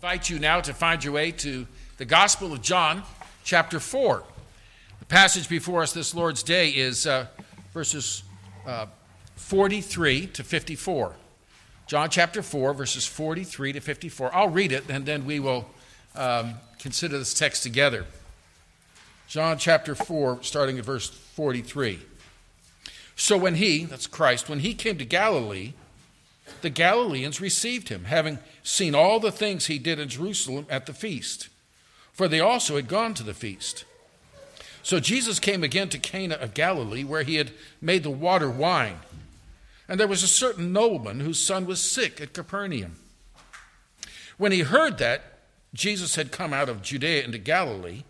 invite 0.00 0.30
you 0.30 0.38
now 0.38 0.60
to 0.60 0.72
find 0.72 1.02
your 1.02 1.12
way 1.12 1.32
to 1.32 1.66
the 1.96 2.04
Gospel 2.04 2.52
of 2.52 2.62
John, 2.62 3.02
chapter 3.42 3.80
4. 3.80 4.22
The 5.00 5.04
passage 5.06 5.48
before 5.48 5.82
us 5.82 5.92
this 5.92 6.14
Lord's 6.14 6.44
Day 6.44 6.70
is 6.70 7.04
uh, 7.04 7.26
verses 7.74 8.22
uh, 8.64 8.86
43 9.34 10.28
to 10.28 10.44
54. 10.44 11.16
John 11.88 12.10
chapter 12.10 12.44
4, 12.44 12.74
verses 12.74 13.06
43 13.06 13.72
to 13.72 13.80
54. 13.80 14.32
I'll 14.32 14.50
read 14.50 14.70
it 14.70 14.88
and 14.88 15.04
then 15.04 15.26
we 15.26 15.40
will 15.40 15.68
um, 16.14 16.54
consider 16.78 17.18
this 17.18 17.34
text 17.34 17.64
together. 17.64 18.06
John 19.26 19.58
chapter 19.58 19.96
4, 19.96 20.44
starting 20.44 20.78
at 20.78 20.84
verse 20.84 21.10
43. 21.10 21.98
So 23.16 23.36
when 23.36 23.56
he, 23.56 23.86
that's 23.86 24.06
Christ, 24.06 24.48
when 24.48 24.60
he 24.60 24.74
came 24.74 24.96
to 24.98 25.04
Galilee, 25.04 25.72
the 26.62 26.70
Galileans 26.70 27.40
received 27.40 27.88
him, 27.88 28.04
having 28.04 28.38
seen 28.62 28.94
all 28.94 29.20
the 29.20 29.32
things 29.32 29.66
he 29.66 29.78
did 29.78 29.98
in 29.98 30.08
Jerusalem 30.08 30.66
at 30.70 30.86
the 30.86 30.92
feast, 30.92 31.48
for 32.12 32.28
they 32.28 32.40
also 32.40 32.76
had 32.76 32.88
gone 32.88 33.14
to 33.14 33.22
the 33.22 33.34
feast. 33.34 33.84
So 34.82 35.00
Jesus 35.00 35.38
came 35.38 35.62
again 35.62 35.88
to 35.90 35.98
Cana 35.98 36.36
of 36.36 36.54
Galilee, 36.54 37.04
where 37.04 37.22
he 37.22 37.36
had 37.36 37.50
made 37.80 38.02
the 38.02 38.10
water 38.10 38.48
wine. 38.48 39.00
And 39.88 39.98
there 39.98 40.08
was 40.08 40.22
a 40.22 40.28
certain 40.28 40.72
nobleman 40.72 41.20
whose 41.20 41.40
son 41.40 41.66
was 41.66 41.80
sick 41.80 42.20
at 42.20 42.32
Capernaum. 42.32 42.96
When 44.36 44.52
he 44.52 44.60
heard 44.60 44.98
that 44.98 45.40
Jesus 45.74 46.14
had 46.14 46.30
come 46.30 46.52
out 46.52 46.68
of 46.68 46.82
Judea 46.82 47.24
into 47.24 47.38
Galilee, 47.38 48.04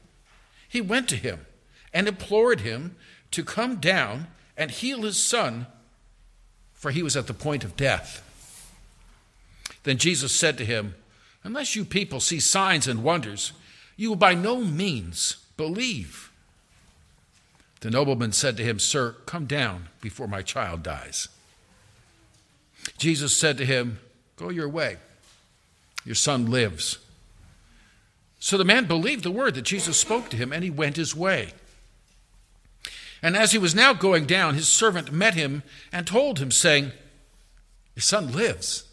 he 0.68 0.80
went 0.80 1.08
to 1.08 1.16
him 1.16 1.46
and 1.92 2.06
implored 2.06 2.60
him 2.60 2.96
to 3.30 3.42
come 3.42 3.76
down 3.76 4.28
and 4.56 4.70
heal 4.70 5.02
his 5.02 5.22
son, 5.22 5.66
for 6.74 6.90
he 6.90 7.02
was 7.02 7.16
at 7.16 7.26
the 7.26 7.34
point 7.34 7.64
of 7.64 7.76
death. 7.76 8.22
Then 9.84 9.98
Jesus 9.98 10.32
said 10.32 10.58
to 10.58 10.64
him, 10.64 10.94
Unless 11.44 11.76
you 11.76 11.84
people 11.84 12.20
see 12.20 12.40
signs 12.40 12.86
and 12.86 13.02
wonders, 13.02 13.52
you 13.96 14.10
will 14.10 14.16
by 14.16 14.34
no 14.34 14.62
means 14.62 15.36
believe. 15.56 16.30
The 17.80 17.90
nobleman 17.90 18.32
said 18.32 18.56
to 18.56 18.64
him, 18.64 18.78
Sir, 18.78 19.16
come 19.26 19.46
down 19.46 19.88
before 20.00 20.26
my 20.26 20.42
child 20.42 20.82
dies. 20.82 21.28
Jesus 22.96 23.36
said 23.36 23.56
to 23.58 23.66
him, 23.66 24.00
Go 24.36 24.50
your 24.50 24.68
way. 24.68 24.96
Your 26.04 26.14
son 26.14 26.46
lives. 26.46 26.98
So 28.40 28.56
the 28.56 28.64
man 28.64 28.86
believed 28.86 29.24
the 29.24 29.30
word 29.30 29.54
that 29.54 29.62
Jesus 29.62 29.98
spoke 29.98 30.28
to 30.30 30.36
him, 30.36 30.52
and 30.52 30.62
he 30.62 30.70
went 30.70 30.96
his 30.96 31.14
way. 31.14 31.52
And 33.20 33.36
as 33.36 33.52
he 33.52 33.58
was 33.58 33.74
now 33.74 33.92
going 33.92 34.26
down, 34.26 34.54
his 34.54 34.68
servant 34.68 35.12
met 35.12 35.34
him 35.34 35.62
and 35.92 36.06
told 36.06 36.38
him, 36.38 36.50
saying, 36.50 36.92
Your 37.96 38.02
son 38.02 38.32
lives. 38.32 38.84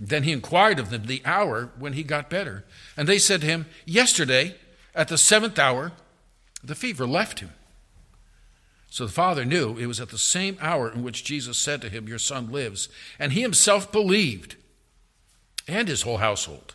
Then 0.00 0.22
he 0.22 0.32
inquired 0.32 0.78
of 0.78 0.88
them 0.90 1.06
the 1.06 1.22
hour 1.24 1.70
when 1.78 1.92
he 1.92 2.02
got 2.02 2.30
better. 2.30 2.64
And 2.96 3.06
they 3.06 3.18
said 3.18 3.42
to 3.42 3.46
him, 3.46 3.66
Yesterday, 3.84 4.56
at 4.94 5.08
the 5.08 5.18
seventh 5.18 5.58
hour, 5.58 5.92
the 6.64 6.74
fever 6.74 7.06
left 7.06 7.40
him. 7.40 7.50
So 8.88 9.06
the 9.06 9.12
father 9.12 9.44
knew 9.44 9.76
it 9.76 9.86
was 9.86 10.00
at 10.00 10.08
the 10.08 10.18
same 10.18 10.56
hour 10.60 10.90
in 10.90 11.04
which 11.04 11.22
Jesus 11.22 11.58
said 11.58 11.80
to 11.82 11.88
him, 11.88 12.08
Your 12.08 12.18
son 12.18 12.50
lives. 12.50 12.88
And 13.18 13.32
he 13.32 13.42
himself 13.42 13.92
believed, 13.92 14.56
and 15.68 15.86
his 15.86 16.02
whole 16.02 16.16
household. 16.16 16.74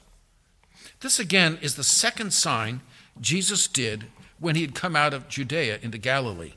This 1.02 1.20
again 1.20 1.58
is 1.62 1.76
the 1.76 1.84
second 1.84 2.32
sign 2.32 2.82
Jesus 3.20 3.68
did 3.68 4.06
when 4.40 4.56
he 4.56 4.62
had 4.62 4.76
come 4.76 4.96
out 4.96 5.14
of 5.14 5.28
Judea 5.28 5.80
into 5.82 5.98
Galilee. 5.98 6.54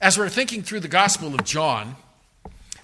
As 0.00 0.16
we're 0.16 0.28
thinking 0.28 0.62
through 0.62 0.80
the 0.80 0.88
Gospel 0.88 1.34
of 1.34 1.44
John, 1.44 1.96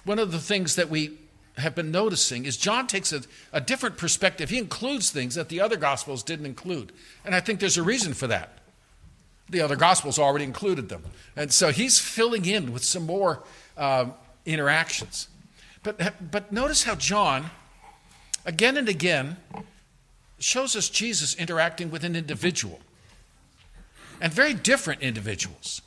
one 0.05 0.19
of 0.19 0.33
the 0.33 0.39
things 0.39 0.77
that 0.77 0.91
we 0.91 1.19
have 1.59 1.75
been 1.75 1.91
noticing 1.91 2.45
is 2.47 2.57
John 2.57 2.87
takes 2.87 3.13
a, 3.13 3.23
a, 3.53 3.61
different 3.61 3.97
perspective. 3.97 4.51
He 4.51 4.59
includes 4.59 5.11
things 5.11 5.35
that 5.37 5.49
the 5.49 5.61
other 5.61 5.77
Gospels 5.77 6.23
didn't 6.23 6.47
include. 6.47 6.93
And 7.25 7.35
I 7.35 7.41
think 7.41 7.61
there's 7.61 7.77
a 7.77 7.83
reason 7.83 8.13
for 8.13 8.27
that. 8.27 8.59
The 9.51 9.61
other 9.61 9.77
Gospels 9.77 10.19
already 10.19 10.45
included 10.45 10.89
them. 10.89 11.05
And 11.37 11.53
so 11.53 11.71
he's 11.71 11.99
filling 12.01 12.45
in 12.45 12.73
with 12.73 12.83
some 12.83 13.07
more 13.07 13.45
uh, 13.77 14.07
interactions. 14.45 15.29
But, 15.83 16.31
but 16.31 16.51
notice 16.51 16.85
how 16.85 16.97
John, 16.97 17.51
again 18.45 18.77
and 18.77 18.89
again, 18.89 19.37
shows 20.39 20.75
us 20.75 20.89
Jesus 20.89 21.35
interacting 21.37 21.91
with 21.91 22.05
an 22.05 22.17
individual 22.17 22.81
and 24.21 24.33
very 24.33 24.55
different 24.55 25.03
individuals. 25.03 25.83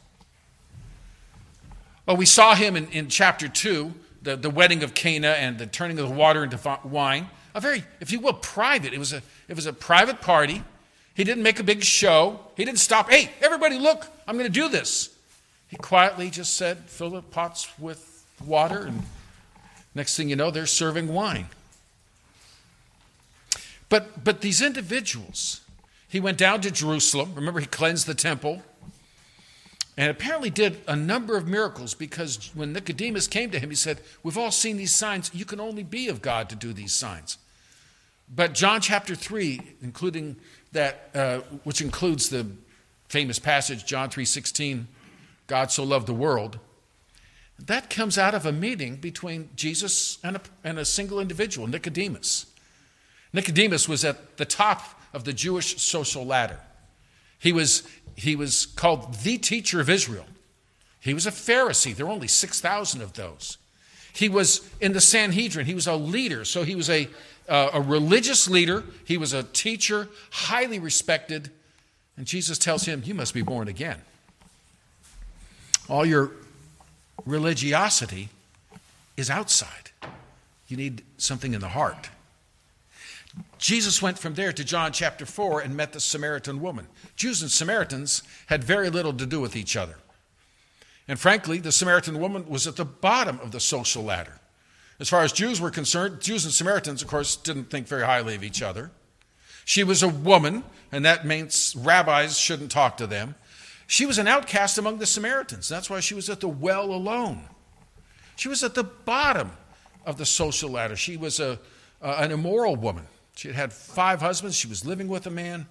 Well, 2.06 2.16
we 2.16 2.26
saw 2.26 2.56
him 2.56 2.76
in, 2.78 2.88
in 2.90 3.10
chapter 3.10 3.50
2, 3.50 3.94
the, 4.28 4.36
the 4.36 4.50
wedding 4.50 4.84
of 4.84 4.94
Cana 4.94 5.30
and 5.30 5.58
the 5.58 5.66
turning 5.66 5.98
of 6.00 6.10
the 6.10 6.14
water 6.14 6.44
into 6.44 6.60
wine. 6.84 7.30
A 7.56 7.62
very, 7.62 7.86
if 8.02 8.12
you 8.12 8.20
will, 8.20 8.34
private. 8.34 8.94
It 8.94 9.00
was 9.00 9.14
a, 9.14 9.22
it 9.48 9.56
was 9.56 9.66
a 9.66 9.72
private 9.72 10.20
party. 10.20 10.64
He 11.16 11.24
didn't 11.24 11.44
make 11.44 11.62
a 11.62 11.64
big 11.64 11.82
show. 11.82 12.42
He 12.58 12.66
didn't 12.66 12.80
stop, 12.80 13.10
hey, 13.10 13.32
everybody, 13.42 13.80
look, 13.80 14.06
I'm 14.28 14.38
going 14.38 14.52
to 14.52 14.52
do 14.52 14.68
this. 14.68 15.16
He 15.70 15.78
quietly 15.78 16.30
just 16.30 16.56
said, 16.56 16.78
fill 16.88 17.12
the 17.12 17.22
pots 17.22 17.70
with 17.80 18.26
water, 18.46 18.82
and 18.82 19.04
next 19.96 20.18
thing 20.18 20.30
you 20.30 20.36
know, 20.36 20.52
they're 20.52 20.66
serving 20.66 21.08
wine. 21.08 21.48
But, 23.88 24.26
but 24.26 24.42
these 24.42 24.62
individuals, 24.62 25.62
he 26.10 26.20
went 26.20 26.38
down 26.38 26.60
to 26.62 26.72
Jerusalem. 26.72 27.32
Remember, 27.34 27.62
he 27.62 27.66
cleansed 27.66 28.08
the 28.08 28.14
temple. 28.14 28.62
And 29.98 30.12
apparently 30.12 30.52
did 30.52 30.80
a 30.88 30.96
number 30.96 31.38
of 31.38 31.48
miracles 31.48 31.96
because 31.96 32.52
when 32.54 32.72
Nicodemus 32.72 33.28
came 33.28 33.50
to 33.50 33.60
him, 33.60 33.72
he 33.72 33.76
said, 33.76 34.02
We've 34.22 34.38
all 34.38 34.52
seen 34.52 34.78
these 34.78 34.94
signs. 34.94 35.32
You 35.34 35.44
can 35.44 35.60
only 35.60 35.84
be 35.84 36.08
of 36.08 36.22
God 36.22 36.50
to 36.50 36.56
do 36.56 36.72
these 36.72 36.94
signs. 36.94 37.40
But 38.34 38.54
John 38.54 38.82
chapter 38.82 39.16
3, 39.16 39.60
including 39.82 40.36
that, 40.74 41.10
uh, 41.16 41.40
which 41.64 41.82
includes 41.82 42.30
the 42.30 42.46
famous 43.08 43.40
passage, 43.40 43.86
John 43.86 44.10
3.16, 44.10 44.86
God 45.48 45.72
so 45.72 45.84
loved 45.84 46.08
the 46.08 46.14
world, 46.14 46.60
that 47.58 47.90
comes 47.90 48.18
out 48.18 48.36
of 48.36 48.46
a 48.46 48.52
meeting 48.52 48.98
between 48.98 49.50
Jesus 49.56 50.20
and 50.24 50.36
a, 50.36 50.42
and 50.64 50.78
a 50.78 50.86
single 50.86 51.20
individual, 51.20 51.68
Nicodemus. 51.68 52.46
Nicodemus 53.34 53.90
was 53.90 54.06
at 54.06 54.38
the 54.38 54.46
top 54.46 55.02
of 55.14 55.24
the 55.24 55.34
Jewish 55.34 55.82
social 55.82 56.26
ladder. 56.26 56.60
He 57.40 57.52
was, 57.54 57.88
he 58.18 58.36
was 58.36 58.66
called 58.66 59.14
the 59.14 59.38
teacher 59.38 59.80
of 59.80 59.90
Israel. 59.90 60.26
He 61.00 61.14
was 61.14 61.28
a 61.28 61.32
Pharisee. 61.32 61.96
There 61.96 62.08
were 62.08 62.12
only 62.12 62.28
6,000 62.28 63.02
of 63.02 63.14
those. 63.14 63.58
He 64.12 64.28
was 64.28 64.68
in 64.82 64.94
the 64.94 65.00
Sanhedrin. 65.00 65.68
He 65.68 65.76
was 65.76 65.86
a 65.86 65.96
leader. 65.96 66.44
So 66.44 66.64
he 66.64 66.76
was 66.76 66.90
a, 66.90 67.08
uh, 67.48 67.70
a 67.74 67.80
religious 67.80 68.50
leader. 68.50 68.84
He 69.06 69.18
was 69.18 69.34
a 69.34 69.44
teacher, 69.44 70.10
highly 70.32 70.80
respected. 70.80 71.52
And 72.18 72.26
Jesus 72.26 72.58
tells 72.58 72.86
him, 72.86 73.04
You 73.06 73.14
must 73.14 73.36
be 73.36 73.44
born 73.44 73.68
again. 73.68 74.02
All 75.88 76.06
your 76.06 76.32
religiosity 77.24 78.30
is 79.16 79.30
outside. 79.30 79.92
You 80.68 80.76
need 80.76 81.04
something 81.18 81.54
in 81.54 81.62
the 81.62 81.70
heart. 81.70 82.10
Jesus 83.58 84.02
went 84.02 84.20
from 84.20 84.36
there 84.36 84.54
to 84.54 84.64
John 84.64 84.92
chapter 84.92 85.26
4 85.26 85.62
and 85.62 85.76
met 85.76 85.94
the 85.94 86.00
Samaritan 86.00 86.62
woman. 86.62 86.88
Jews 87.16 87.42
and 87.42 87.52
Samaritans 87.52 88.24
had 88.48 88.64
very 88.64 88.90
little 88.90 89.14
to 89.14 89.26
do 89.26 89.40
with 89.40 89.56
each 89.56 89.76
other. 89.76 89.96
And 91.08 91.20
frankly, 91.20 91.60
the 91.60 91.72
Samaritan 91.72 92.20
woman 92.20 92.48
was 92.48 92.68
at 92.68 92.76
the 92.76 92.86
bottom 92.86 93.40
of 93.40 93.52
the 93.52 93.60
social 93.60 94.04
ladder. 94.04 94.40
As 95.00 95.10
far 95.10 95.22
as 95.22 95.32
Jews 95.32 95.62
were 95.62 95.72
concerned, 95.72 96.22
Jews 96.22 96.44
and 96.44 96.54
Samaritans, 96.54 97.02
of 97.02 97.08
course, 97.08 97.36
didn't 97.36 97.70
think 97.70 97.88
very 97.88 98.04
highly 98.04 98.36
of 98.36 98.44
each 98.44 98.62
other. 98.62 98.92
She 99.64 99.84
was 99.84 100.02
a 100.02 100.10
woman, 100.10 100.64
and 100.92 101.06
that 101.06 101.26
means 101.26 101.76
rabbis 101.78 102.38
shouldn't 102.38 102.72
talk 102.72 102.98
to 102.98 103.08
them. 103.08 103.36
She 103.86 104.06
was 104.06 104.18
an 104.18 104.28
outcast 104.28 104.78
among 104.78 104.98
the 104.98 105.06
Samaritans. 105.06 105.70
That's 105.70 105.90
why 105.90 106.00
she 106.00 106.14
was 106.14 106.30
at 106.30 106.42
the 106.42 106.48
well 106.48 106.92
alone. 106.92 107.44
She 108.36 108.50
was 108.50 108.64
at 108.64 108.76
the 108.76 108.84
bottom 108.84 109.52
of 110.06 110.18
the 110.18 110.26
social 110.26 110.70
ladder. 110.70 110.96
She 110.96 111.16
was 111.16 111.40
a, 111.40 111.60
uh, 112.02 112.16
an 112.20 112.32
immoral 112.32 112.76
woman. 112.76 113.06
She 113.38 113.50
had 113.50 113.56
had 113.56 113.74
five 113.74 114.20
husbands. 114.20 114.56
She 114.56 114.68
was 114.68 114.84
living 114.84 115.08
with 115.08 115.28
a 115.28 115.30
man. 115.30 115.68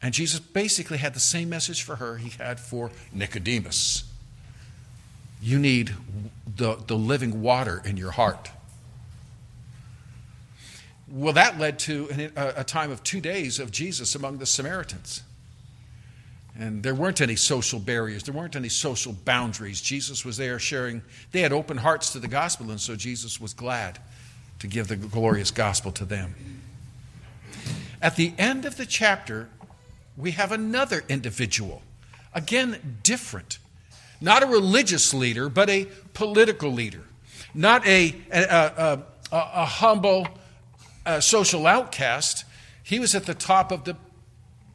And 0.00 0.14
Jesus 0.14 0.38
basically 0.38 0.98
had 0.98 1.12
the 1.12 1.20
same 1.20 1.48
message 1.48 1.82
for 1.82 1.96
her 1.96 2.16
he 2.16 2.30
had 2.30 2.60
for 2.60 2.92
Nicodemus. 3.12 4.04
You 5.42 5.58
need 5.58 5.94
the, 6.56 6.76
the 6.86 6.96
living 6.96 7.42
water 7.42 7.82
in 7.84 7.96
your 7.96 8.12
heart. 8.12 8.50
Well, 11.08 11.32
that 11.32 11.58
led 11.58 11.80
to 11.80 12.08
an, 12.10 12.32
a, 12.36 12.60
a 12.60 12.64
time 12.64 12.92
of 12.92 13.02
two 13.02 13.20
days 13.20 13.58
of 13.58 13.72
Jesus 13.72 14.14
among 14.14 14.38
the 14.38 14.46
Samaritans. 14.46 15.22
And 16.56 16.84
there 16.84 16.94
weren't 16.94 17.20
any 17.20 17.34
social 17.34 17.80
barriers, 17.80 18.22
there 18.22 18.34
weren't 18.34 18.54
any 18.54 18.68
social 18.68 19.12
boundaries. 19.12 19.80
Jesus 19.80 20.24
was 20.24 20.36
there 20.36 20.60
sharing, 20.60 21.02
they 21.32 21.40
had 21.40 21.52
open 21.52 21.78
hearts 21.78 22.12
to 22.12 22.20
the 22.20 22.28
gospel, 22.28 22.70
and 22.70 22.80
so 22.80 22.94
Jesus 22.94 23.40
was 23.40 23.52
glad 23.52 23.98
to 24.64 24.68
give 24.68 24.88
the 24.88 24.96
glorious 24.96 25.50
gospel 25.50 25.92
to 25.92 26.06
them. 26.06 26.34
At 28.00 28.16
the 28.16 28.32
end 28.38 28.64
of 28.64 28.78
the 28.78 28.86
chapter, 28.86 29.50
we 30.16 30.30
have 30.30 30.52
another 30.52 31.04
individual, 31.06 31.82
again, 32.32 32.98
different. 33.02 33.58
Not 34.22 34.42
a 34.42 34.46
religious 34.46 35.12
leader, 35.12 35.50
but 35.50 35.68
a 35.68 35.86
political 36.14 36.72
leader. 36.72 37.02
Not 37.52 37.86
a, 37.86 38.16
a, 38.32 38.40
a, 38.40 39.02
a 39.30 39.66
humble 39.66 40.28
a 41.04 41.20
social 41.20 41.66
outcast, 41.66 42.46
he 42.82 42.98
was 42.98 43.14
at 43.14 43.26
the 43.26 43.34
top 43.34 43.70
of 43.70 43.84
the 43.84 43.98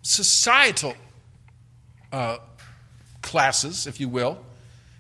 societal 0.04 0.94
uh, 2.12 2.38
classes, 3.24 3.88
if 3.88 4.00
you 4.00 4.08
will. 4.08 4.38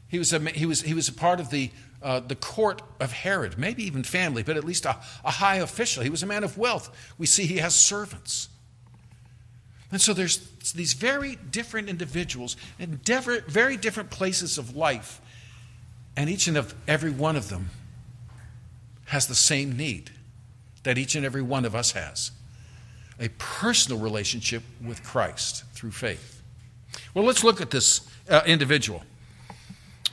He 0.07 0.17
was 0.17 0.33
a, 0.33 0.39
he 0.49 0.65
was, 0.65 0.81
he 0.81 0.95
was 0.95 1.07
a 1.07 1.13
part 1.13 1.39
of 1.39 1.51
the, 1.51 1.69
uh, 2.01 2.19
the 2.21 2.35
court 2.35 2.81
of 2.99 3.11
Herod, 3.11 3.57
maybe 3.57 3.83
even 3.83 4.03
family, 4.03 4.43
but 4.43 4.57
at 4.57 4.63
least 4.63 4.85
a, 4.85 4.97
a 5.23 5.31
high 5.31 5.57
official. 5.57 6.03
He 6.03 6.09
was 6.09 6.23
a 6.23 6.27
man 6.27 6.43
of 6.43 6.57
wealth. 6.57 7.13
We 7.17 7.25
see 7.25 7.45
he 7.45 7.57
has 7.57 7.75
servants. 7.75 8.49
And 9.91 9.99
so 9.99 10.13
there's 10.13 10.37
these 10.73 10.93
very 10.93 11.35
different 11.35 11.89
individuals 11.89 12.55
in 12.77 12.99
very 13.05 13.75
different 13.75 14.11
places 14.11 14.57
of 14.57 14.75
life, 14.75 15.19
and 16.15 16.29
each 16.29 16.47
and 16.47 16.73
every 16.87 17.11
one 17.11 17.35
of 17.35 17.49
them 17.49 17.69
has 19.05 19.27
the 19.27 19.35
same 19.35 19.75
need 19.75 20.11
that 20.83 20.97
each 20.97 21.15
and 21.15 21.25
every 21.25 21.41
one 21.41 21.65
of 21.65 21.75
us 21.75 21.91
has 21.93 22.31
a 23.19 23.29
personal 23.37 23.99
relationship 23.99 24.63
with 24.85 25.03
Christ 25.03 25.65
through 25.73 25.91
faith. 25.91 26.41
Well, 27.13 27.25
let's 27.25 27.43
look 27.43 27.59
at 27.59 27.71
this 27.71 28.07
uh, 28.29 28.41
individual. 28.45 29.03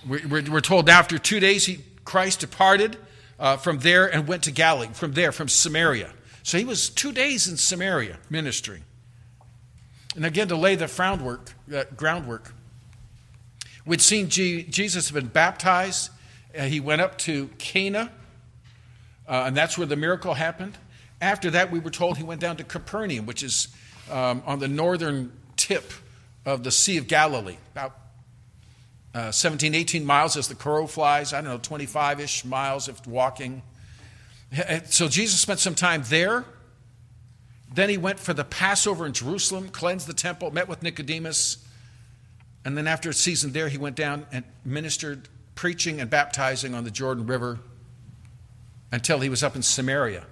We're, 0.07 0.61
told 0.61 0.89
after 0.89 1.19
two 1.19 1.41
days, 1.41 1.67
he, 1.67 1.81
Christ 2.05 2.41
departed 2.41 2.97
uh, 3.39 3.57
from 3.57 3.79
there 3.79 4.13
and 4.13 4.27
went 4.27 4.45
to 4.45 4.51
Galilee, 4.51 4.89
from 4.93 5.13
there, 5.13 5.33
from 5.33 5.49
Samaria. 5.49 6.11
So 6.43 6.59
he 6.59 6.65
was 6.65 6.89
two 6.89 7.13
days 7.13 7.49
in 7.49 7.57
Samaria 7.57 8.19
ministering. 8.31 8.85
And 10.15 10.25
again, 10.25 10.49
to 10.49 10.57
lay 10.57 10.77
the 10.77 10.87
groundwork, 10.87 11.53
uh, 11.75 11.85
groundwork 11.97 12.53
we'd 13.85 14.01
seen 14.01 14.29
G- 14.29 14.63
Jesus 14.65 15.09
had 15.09 15.15
been 15.15 15.29
baptized. 15.29 16.11
Uh, 16.57 16.63
he 16.63 16.81
went 16.81 17.03
up 17.03 17.19
to 17.19 17.49
Cana, 17.59 18.11
uh, 19.29 19.45
and 19.47 19.57
that's 19.57 19.77
where 19.77 19.87
the 19.87 19.97
miracle 19.97 20.35
happened. 20.35 20.79
After 21.21 21.51
that, 21.51 21.71
we 21.71 21.79
were 21.79 21.91
told 21.91 22.17
he 22.17 22.25
went 22.25 22.41
down 22.41 22.57
to 22.59 22.65
Capernaum, 22.65 23.27
which 23.27 23.43
is 23.43 23.69
um, 24.11 24.43
on 24.47 24.59
the 24.59 24.69
northern 24.69 25.33
tip 25.57 25.93
of 26.45 26.63
the 26.63 26.71
Sea 26.71 26.97
of 26.97 27.09
Galilee, 27.09 27.57
about 27.73 27.99
uh, 29.17 29.33
17, 29.33 29.75
18 29.75 30.05
miles 30.05 30.37
as 30.37 30.47
the 30.47 30.55
crow 30.55 30.87
flies, 30.87 31.33
I 31.33 31.41
don't 31.41 31.51
know, 31.51 31.59
25 31.59 32.21
ish 32.21 32.45
miles 32.45 32.87
if 32.87 33.07
walking. 33.07 33.63
So 34.91 35.09
Jesus 35.09 35.41
spent 35.41 35.59
some 35.59 35.75
time 35.75 36.03
there. 36.09 36.45
Then 37.73 37.89
he 37.89 37.97
went 37.97 38.21
for 38.21 38.35
the 38.35 38.45
Passover 38.45 39.07
in 39.07 39.15
Jerusalem, 39.15 39.71
cleansed 39.71 40.07
the 40.07 40.13
temple, 40.13 40.51
met 40.51 40.69
with 40.69 40.83
Nicodemus. 40.83 41.65
And 42.63 42.77
then 42.77 42.87
after 42.87 43.09
a 43.09 43.15
season 43.15 43.53
there, 43.53 43.69
he 43.69 43.79
went 43.79 43.97
down 43.97 44.27
and 44.31 44.45
ministered, 44.67 45.31
preaching 45.55 45.99
and 45.99 46.11
baptizing 46.11 46.75
on 46.75 46.85
the 46.85 46.91
Jordan 46.91 47.27
River 47.27 47.59
until 48.93 49.21
he 49.21 49.31
was 49.31 49.43
up 49.43 49.57
in 49.57 49.63
Samaria. 49.63 50.27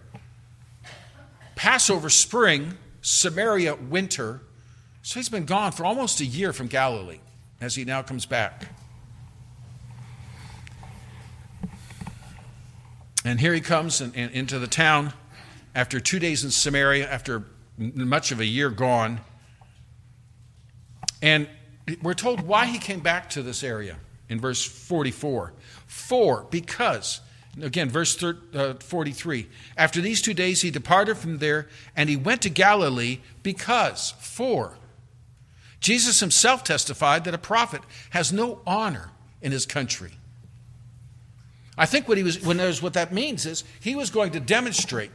Passover 1.56 2.10
spring, 2.10 2.74
Samaria 3.00 3.76
winter. 3.76 4.42
So 5.00 5.18
he's 5.18 5.30
been 5.30 5.46
gone 5.46 5.72
for 5.72 5.86
almost 5.86 6.20
a 6.20 6.26
year 6.26 6.52
from 6.52 6.66
Galilee 6.66 7.20
as 7.60 7.74
he 7.74 7.84
now 7.84 8.02
comes 8.02 8.26
back. 8.26 8.66
And 13.24 13.40
here 13.40 13.54
he 13.54 13.60
comes 13.60 14.00
in, 14.00 14.12
into 14.14 14.58
the 14.58 14.66
town 14.66 15.12
after 15.74 15.98
two 15.98 16.18
days 16.18 16.44
in 16.44 16.50
Samaria, 16.50 17.10
after 17.10 17.44
much 17.78 18.32
of 18.32 18.40
a 18.40 18.44
year 18.44 18.70
gone. 18.70 19.20
And 21.22 21.48
we're 22.02 22.14
told 22.14 22.42
why 22.42 22.66
he 22.66 22.78
came 22.78 23.00
back 23.00 23.30
to 23.30 23.42
this 23.42 23.62
area 23.62 23.96
in 24.28 24.40
verse 24.40 24.62
44. 24.64 25.54
For, 25.86 26.46
because 26.50 27.20
Again, 27.62 27.88
verse 27.88 28.20
uh, 28.22 28.74
43. 28.80 29.46
After 29.76 30.00
these 30.00 30.20
two 30.20 30.34
days, 30.34 30.62
he 30.62 30.70
departed 30.70 31.16
from 31.16 31.38
there 31.38 31.68
and 31.94 32.08
he 32.08 32.16
went 32.16 32.42
to 32.42 32.50
Galilee 32.50 33.20
because, 33.42 34.14
for, 34.18 34.76
Jesus 35.84 36.20
himself 36.20 36.64
testified 36.64 37.24
that 37.24 37.34
a 37.34 37.38
prophet 37.38 37.82
has 38.08 38.32
no 38.32 38.62
honor 38.66 39.10
in 39.42 39.52
his 39.52 39.66
country. 39.66 40.12
I 41.76 41.84
think 41.84 42.08
what, 42.08 42.16
he 42.16 42.22
was, 42.22 42.42
when 42.42 42.58
what 42.58 42.94
that 42.94 43.12
means 43.12 43.44
is 43.44 43.64
he 43.80 43.94
was 43.94 44.08
going 44.08 44.32
to 44.32 44.40
demonstrate 44.40 45.10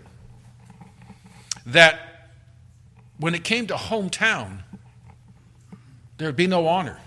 that 1.65 2.29
when 3.17 3.33
it 3.33 3.43
came 3.43 3.65
to 3.65 3.73
hometown, 3.73 4.59
there 6.19 6.27
would 6.27 6.35
be 6.35 6.45
no 6.45 6.67
honor. 6.67 6.99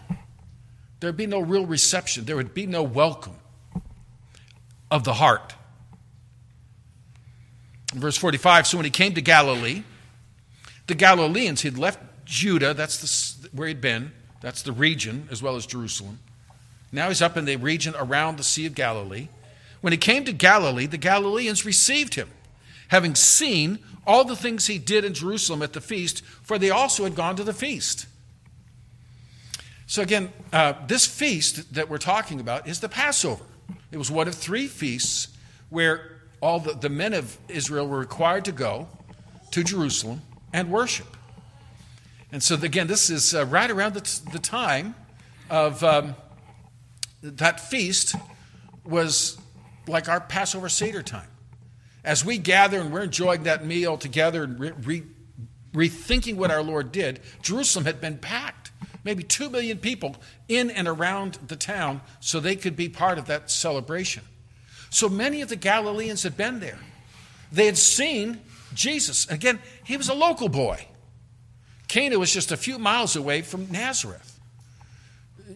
There 0.98 1.06
would 1.06 1.16
be 1.16 1.28
no 1.28 1.38
real 1.38 1.64
reception. 1.64 2.24
There 2.24 2.34
would 2.34 2.54
be 2.54 2.66
no 2.66 2.82
welcome 2.82 3.36
of 4.90 5.04
the 5.04 5.14
heart. 5.14 5.54
Verse 7.94 8.16
45 8.16 8.66
So 8.66 8.76
when 8.76 8.86
he 8.86 8.90
came 8.90 9.14
to 9.14 9.22
Galilee, 9.22 9.84
the 10.88 10.96
Galileans, 10.96 11.60
he'd 11.60 11.78
left 11.78 12.00
Judah, 12.32 12.72
that's 12.72 13.36
the, 13.36 13.48
where 13.50 13.68
he'd 13.68 13.82
been, 13.82 14.10
that's 14.40 14.62
the 14.62 14.72
region, 14.72 15.28
as 15.30 15.42
well 15.42 15.54
as 15.54 15.66
Jerusalem. 15.66 16.18
Now 16.90 17.08
he's 17.08 17.20
up 17.20 17.36
in 17.36 17.44
the 17.44 17.56
region 17.56 17.94
around 17.94 18.38
the 18.38 18.42
Sea 18.42 18.64
of 18.64 18.74
Galilee. 18.74 19.28
When 19.82 19.92
he 19.92 19.98
came 19.98 20.24
to 20.24 20.32
Galilee, 20.32 20.86
the 20.86 20.96
Galileans 20.96 21.66
received 21.66 22.14
him, 22.14 22.30
having 22.88 23.14
seen 23.14 23.80
all 24.06 24.24
the 24.24 24.34
things 24.34 24.66
he 24.66 24.78
did 24.78 25.04
in 25.04 25.12
Jerusalem 25.12 25.60
at 25.60 25.74
the 25.74 25.80
feast, 25.82 26.24
for 26.42 26.58
they 26.58 26.70
also 26.70 27.04
had 27.04 27.14
gone 27.14 27.36
to 27.36 27.44
the 27.44 27.52
feast. 27.52 28.06
So, 29.86 30.00
again, 30.00 30.32
uh, 30.54 30.72
this 30.86 31.06
feast 31.06 31.74
that 31.74 31.90
we're 31.90 31.98
talking 31.98 32.40
about 32.40 32.66
is 32.66 32.80
the 32.80 32.88
Passover. 32.88 33.44
It 33.90 33.98
was 33.98 34.10
one 34.10 34.26
of 34.26 34.34
three 34.34 34.68
feasts 34.68 35.36
where 35.68 36.16
all 36.40 36.60
the, 36.60 36.72
the 36.72 36.88
men 36.88 37.12
of 37.12 37.36
Israel 37.48 37.86
were 37.86 37.98
required 37.98 38.46
to 38.46 38.52
go 38.52 38.88
to 39.50 39.62
Jerusalem 39.62 40.22
and 40.54 40.70
worship. 40.70 41.14
And 42.32 42.42
so, 42.42 42.54
again, 42.56 42.86
this 42.86 43.10
is 43.10 43.34
uh, 43.34 43.44
right 43.44 43.70
around 43.70 43.94
the, 43.94 44.20
the 44.32 44.38
time 44.38 44.94
of 45.50 45.84
um, 45.84 46.16
that 47.22 47.60
feast 47.60 48.16
was 48.84 49.38
like 49.86 50.08
our 50.08 50.20
Passover 50.20 50.70
Seder 50.70 51.02
time. 51.02 51.28
As 52.02 52.24
we 52.24 52.38
gather 52.38 52.80
and 52.80 52.92
we're 52.92 53.02
enjoying 53.02 53.44
that 53.44 53.64
meal 53.64 53.98
together 53.98 54.44
and 54.44 54.58
re- 54.58 54.72
re- 54.82 55.02
rethinking 55.74 56.36
what 56.36 56.50
our 56.50 56.62
Lord 56.62 56.90
did, 56.90 57.20
Jerusalem 57.42 57.84
had 57.84 58.00
been 58.00 58.18
packed 58.18 58.72
maybe 59.04 59.22
2 59.22 59.50
million 59.50 59.78
people 59.78 60.16
in 60.48 60.70
and 60.70 60.86
around 60.88 61.38
the 61.46 61.56
town 61.56 62.00
so 62.20 62.40
they 62.40 62.56
could 62.56 62.76
be 62.76 62.88
part 62.88 63.18
of 63.18 63.26
that 63.26 63.50
celebration. 63.50 64.22
So 64.90 65.08
many 65.08 65.42
of 65.42 65.48
the 65.48 65.56
Galileans 65.56 66.22
had 66.22 66.36
been 66.36 66.60
there. 66.60 66.78
They 67.50 67.66
had 67.66 67.78
seen 67.78 68.40
Jesus. 68.74 69.28
Again, 69.28 69.58
he 69.84 69.96
was 69.96 70.08
a 70.08 70.14
local 70.14 70.48
boy. 70.48 70.86
Cana 71.92 72.18
was 72.18 72.32
just 72.32 72.50
a 72.50 72.56
few 72.56 72.78
miles 72.78 73.16
away 73.16 73.42
from 73.42 73.70
Nazareth. 73.70 74.40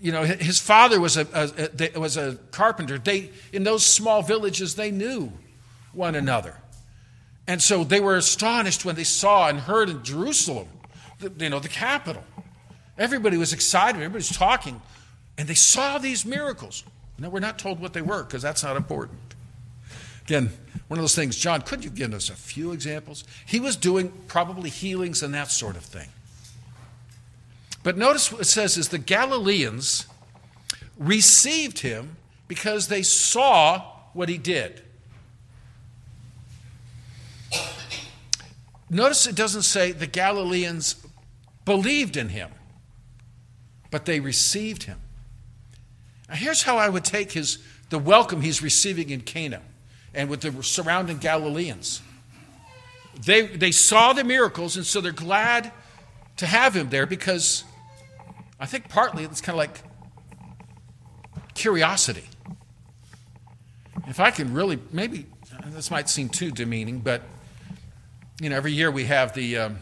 You 0.02 0.12
know, 0.12 0.22
his 0.22 0.60
father 0.60 1.00
was 1.00 1.16
a, 1.16 1.26
a, 1.32 1.96
a, 1.96 1.98
was 1.98 2.18
a 2.18 2.36
carpenter. 2.50 2.98
They, 2.98 3.30
in 3.54 3.64
those 3.64 3.86
small 3.86 4.20
villages, 4.20 4.74
they 4.74 4.90
knew 4.90 5.32
one 5.94 6.14
another. 6.14 6.58
And 7.46 7.62
so 7.62 7.84
they 7.84 8.00
were 8.00 8.16
astonished 8.16 8.84
when 8.84 8.96
they 8.96 9.04
saw 9.04 9.48
and 9.48 9.58
heard 9.58 9.88
in 9.88 10.04
Jerusalem, 10.04 10.68
the, 11.20 11.32
you 11.42 11.48
know, 11.48 11.58
the 11.58 11.70
capital, 11.70 12.22
Everybody 12.98 13.36
was 13.36 13.52
excited, 13.52 13.96
everybody 13.96 14.18
was 14.18 14.30
talking, 14.30 14.80
and 15.36 15.48
they 15.48 15.54
saw 15.54 15.98
these 15.98 16.24
miracles. 16.24 16.82
Now, 17.18 17.28
we're 17.30 17.40
not 17.40 17.58
told 17.58 17.80
what 17.80 17.92
they 17.92 18.02
were 18.02 18.24
because 18.24 18.42
that's 18.42 18.62
not 18.62 18.76
important. 18.76 19.18
Again, 20.24 20.50
one 20.88 20.98
of 20.98 21.02
those 21.02 21.14
things, 21.14 21.36
John, 21.36 21.62
could 21.62 21.84
you 21.84 21.90
give 21.90 22.12
us 22.12 22.30
a 22.30 22.34
few 22.34 22.72
examples? 22.72 23.24
He 23.46 23.60
was 23.60 23.76
doing 23.76 24.12
probably 24.28 24.70
healings 24.70 25.22
and 25.22 25.32
that 25.34 25.50
sort 25.50 25.76
of 25.76 25.82
thing. 25.82 26.08
But 27.86 27.96
notice 27.96 28.32
what 28.32 28.40
it 28.40 28.46
says 28.46 28.76
is 28.76 28.88
the 28.88 28.98
Galileans 28.98 30.06
received 30.98 31.78
him 31.78 32.16
because 32.48 32.88
they 32.88 33.02
saw 33.02 33.80
what 34.12 34.28
he 34.28 34.38
did. 34.38 34.82
Notice 38.90 39.28
it 39.28 39.36
doesn't 39.36 39.62
say 39.62 39.92
the 39.92 40.08
Galileans 40.08 40.96
believed 41.64 42.16
in 42.16 42.30
him 42.30 42.50
but 43.92 44.04
they 44.04 44.18
received 44.18 44.82
him. 44.82 44.98
Now, 46.28 46.34
here's 46.34 46.64
how 46.64 46.76
I 46.76 46.88
would 46.88 47.04
take 47.04 47.30
his, 47.30 47.58
the 47.90 48.00
welcome 48.00 48.40
he's 48.40 48.62
receiving 48.62 49.10
in 49.10 49.20
Cana 49.20 49.62
and 50.12 50.28
with 50.28 50.40
the 50.40 50.60
surrounding 50.64 51.18
Galileans. 51.18 52.02
They, 53.24 53.46
they 53.46 53.70
saw 53.70 54.12
the 54.12 54.24
miracles, 54.24 54.76
and 54.76 54.84
so 54.84 55.00
they're 55.00 55.12
glad 55.12 55.70
to 56.38 56.46
have 56.46 56.74
him 56.74 56.90
there 56.90 57.06
because 57.06 57.62
I 58.58 58.66
think 58.66 58.88
partly 58.88 59.24
it's 59.24 59.40
kind 59.40 59.54
of 59.54 59.58
like 59.58 59.82
curiosity. 61.54 62.24
If 64.08 64.20
I 64.20 64.30
can 64.30 64.54
really, 64.54 64.78
maybe 64.92 65.26
this 65.66 65.90
might 65.90 66.08
seem 66.08 66.28
too 66.28 66.50
demeaning, 66.50 67.00
but 67.00 67.22
you 68.40 68.50
know, 68.50 68.56
every 68.56 68.72
year 68.72 68.90
we 68.90 69.04
have 69.04 69.34
the 69.34 69.58
um, 69.58 69.78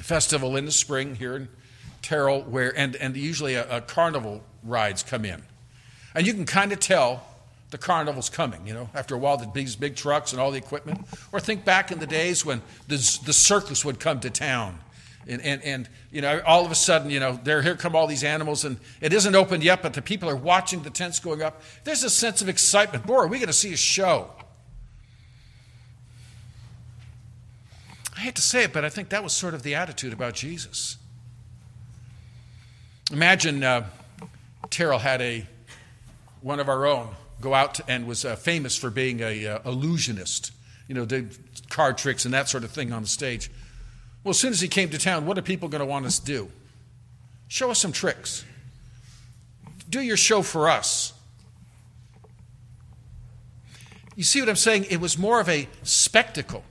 festival 0.00 0.56
in 0.56 0.64
the 0.64 0.72
spring 0.72 1.14
here 1.14 1.36
in 1.36 1.48
Terrell, 2.02 2.42
where 2.42 2.76
and, 2.76 2.96
and 2.96 3.16
usually 3.16 3.54
a, 3.54 3.78
a 3.78 3.80
carnival 3.80 4.42
rides 4.62 5.02
come 5.02 5.24
in. 5.24 5.42
And 6.14 6.26
you 6.26 6.34
can 6.34 6.46
kind 6.46 6.72
of 6.72 6.80
tell 6.80 7.26
the 7.70 7.78
carnival's 7.78 8.28
coming, 8.28 8.66
you 8.66 8.74
know, 8.74 8.88
after 8.94 9.14
a 9.14 9.18
while, 9.18 9.36
the, 9.36 9.50
these 9.52 9.74
big 9.74 9.96
trucks 9.96 10.32
and 10.32 10.40
all 10.40 10.50
the 10.50 10.58
equipment. 10.58 11.06
Or 11.32 11.40
think 11.40 11.64
back 11.64 11.90
in 11.90 11.98
the 11.98 12.06
days 12.06 12.44
when 12.44 12.62
the, 12.88 12.96
the 13.24 13.32
circus 13.32 13.84
would 13.84 13.98
come 13.98 14.20
to 14.20 14.30
town. 14.30 14.78
And, 15.26 15.40
and, 15.42 15.62
and, 15.62 15.88
you 16.10 16.20
know, 16.20 16.42
all 16.46 16.64
of 16.64 16.70
a 16.70 16.74
sudden, 16.74 17.10
you 17.10 17.18
know, 17.18 17.38
there, 17.42 17.62
here 17.62 17.76
come 17.76 17.96
all 17.96 18.06
these 18.06 18.24
animals, 18.24 18.64
and 18.64 18.78
it 19.00 19.12
isn't 19.12 19.34
opened 19.34 19.64
yet, 19.64 19.82
but 19.82 19.94
the 19.94 20.02
people 20.02 20.28
are 20.28 20.36
watching 20.36 20.82
the 20.82 20.90
tents 20.90 21.18
going 21.18 21.42
up. 21.42 21.62
There's 21.84 22.02
a 22.02 22.10
sense 22.10 22.42
of 22.42 22.48
excitement. 22.48 23.06
Boy, 23.06 23.16
are 23.16 23.26
we 23.26 23.38
going 23.38 23.46
to 23.46 23.52
see 23.54 23.72
a 23.72 23.76
show? 23.76 24.30
I 28.16 28.20
hate 28.20 28.34
to 28.36 28.42
say 28.42 28.64
it, 28.64 28.72
but 28.72 28.84
I 28.84 28.88
think 28.90 29.08
that 29.08 29.24
was 29.24 29.32
sort 29.32 29.54
of 29.54 29.62
the 29.62 29.74
attitude 29.74 30.12
about 30.12 30.34
Jesus. 30.34 30.98
Imagine 33.10 33.62
uh, 33.62 33.86
Terrell 34.70 34.98
had 34.98 35.20
a 35.20 35.46
one 36.40 36.60
of 36.60 36.68
our 36.68 36.84
own 36.86 37.08
go 37.40 37.54
out 37.54 37.80
and 37.88 38.06
was 38.06 38.24
uh, 38.24 38.36
famous 38.36 38.76
for 38.76 38.90
being 38.90 39.20
a 39.20 39.46
uh, 39.46 39.58
illusionist, 39.64 40.52
you 40.88 40.94
know, 40.94 41.04
did 41.04 41.36
card 41.70 41.98
tricks 41.98 42.24
and 42.24 42.34
that 42.34 42.48
sort 42.48 42.64
of 42.64 42.70
thing 42.70 42.92
on 42.92 43.02
the 43.02 43.08
stage. 43.08 43.50
Well, 44.24 44.30
as 44.30 44.38
soon 44.38 44.52
as 44.52 44.60
he 44.60 44.68
came 44.68 44.88
to 44.88 44.98
town, 44.98 45.26
what 45.26 45.38
are 45.38 45.42
people 45.42 45.68
going 45.68 45.80
to 45.80 45.86
want 45.86 46.06
us 46.06 46.18
to 46.18 46.24
do? 46.24 46.50
Show 47.46 47.70
us 47.70 47.78
some 47.78 47.92
tricks. 47.92 48.44
Do 49.88 50.00
your 50.00 50.16
show 50.16 50.42
for 50.42 50.68
us. 50.68 51.12
You 54.16 54.24
see 54.24 54.40
what 54.40 54.48
I'm 54.48 54.56
saying? 54.56 54.86
It 54.90 55.00
was 55.00 55.18
more 55.18 55.40
of 55.40 55.48
a 55.48 55.68
spectacle. 55.82 56.64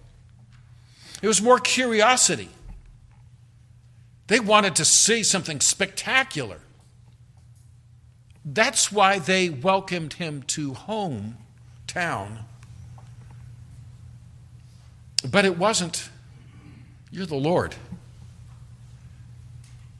It 1.21 1.27
was 1.27 1.41
more 1.41 1.59
curiosity. 1.59 2.49
They 4.27 4.39
wanted 4.39 4.75
to 4.77 4.85
see 4.85 5.23
something 5.23 5.59
spectacular. 5.59 6.59
That's 8.45 8.91
why 8.91 9.19
they 9.19 9.49
welcomed 9.49 10.13
him 10.13 10.43
to 10.43 10.71
hometown. 10.71 12.39
But 15.29 15.45
it 15.45 15.57
wasn't, 15.57 16.09
you're 17.13 17.27
the 17.27 17.35
Lord. 17.35 17.75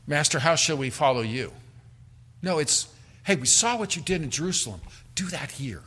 Master, 0.08 0.40
how 0.40 0.56
shall 0.56 0.78
we 0.78 0.90
follow 0.90 1.22
you? 1.22 1.54
No, 2.42 2.58
it's, 2.58 2.88
hey, 3.24 3.36
we 3.36 3.46
saw 3.46 3.78
what 3.78 3.96
you 3.96 4.02
did 4.02 4.24
in 4.24 4.32
Jerusalem. 4.32 4.82
Do 5.14 5.28
that 5.28 5.52
here. 5.52 5.84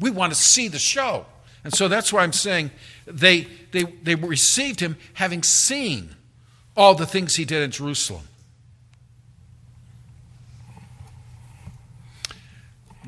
We 0.00 0.10
want 0.10 0.32
to 0.32 0.38
see 0.38 0.68
the 0.68 0.78
show. 0.78 1.26
And 1.64 1.72
so 1.72 1.86
that's 1.86 2.12
why 2.12 2.22
I'm 2.22 2.32
saying 2.32 2.70
they, 3.06 3.46
they, 3.72 3.82
they 3.84 4.14
received 4.14 4.80
him 4.80 4.96
having 5.12 5.42
seen 5.42 6.16
all 6.76 6.94
the 6.94 7.06
things 7.06 7.36
he 7.36 7.44
did 7.44 7.62
in 7.62 7.70
Jerusalem. 7.70 8.26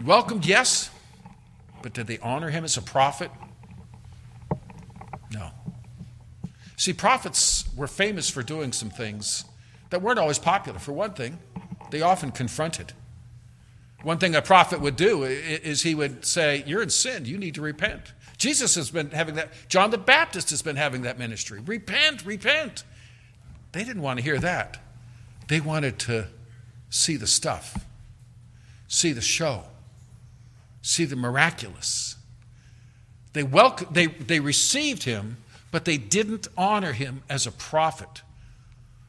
Welcomed, 0.04 0.44
yes, 0.44 0.90
but 1.82 1.94
did 1.94 2.06
they 2.06 2.18
honor 2.18 2.50
him 2.50 2.64
as 2.64 2.76
a 2.76 2.82
prophet? 2.82 3.30
No. 5.32 5.50
See, 6.76 6.92
prophets 6.92 7.64
were 7.76 7.86
famous 7.86 8.28
for 8.28 8.42
doing 8.42 8.72
some 8.72 8.90
things 8.90 9.44
that 9.90 10.02
weren't 10.02 10.18
always 10.18 10.38
popular. 10.38 10.78
For 10.78 10.92
one 10.92 11.12
thing, 11.12 11.38
they 11.90 12.02
often 12.02 12.32
confronted. 12.32 12.92
One 14.02 14.18
thing 14.18 14.34
a 14.34 14.42
prophet 14.42 14.80
would 14.80 14.96
do 14.96 15.24
is 15.24 15.82
he 15.82 15.94
would 15.94 16.24
say, 16.24 16.62
You're 16.66 16.82
in 16.82 16.90
sin, 16.90 17.24
you 17.24 17.38
need 17.38 17.54
to 17.54 17.62
repent. 17.62 18.12
Jesus 18.36 18.74
has 18.74 18.90
been 18.90 19.10
having 19.10 19.36
that. 19.36 19.50
John 19.68 19.90
the 19.90 19.98
Baptist 19.98 20.50
has 20.50 20.60
been 20.60 20.76
having 20.76 21.02
that 21.02 21.18
ministry. 21.18 21.60
Repent, 21.60 22.26
repent. 22.26 22.84
They 23.72 23.84
didn't 23.84 24.02
want 24.02 24.18
to 24.18 24.24
hear 24.24 24.38
that. 24.40 24.78
They 25.48 25.60
wanted 25.60 25.98
to 26.00 26.28
see 26.90 27.16
the 27.16 27.26
stuff, 27.26 27.84
see 28.88 29.12
the 29.12 29.20
show, 29.20 29.64
see 30.82 31.04
the 31.04 31.16
miraculous. 31.16 32.16
They, 33.32 33.42
welcome, 33.42 33.88
they, 33.90 34.06
they 34.06 34.40
received 34.40 35.02
him, 35.02 35.38
but 35.74 35.86
they 35.86 35.96
didn't 35.96 36.46
honor 36.56 36.92
him 36.92 37.24
as 37.28 37.48
a 37.48 37.50
prophet 37.50 38.22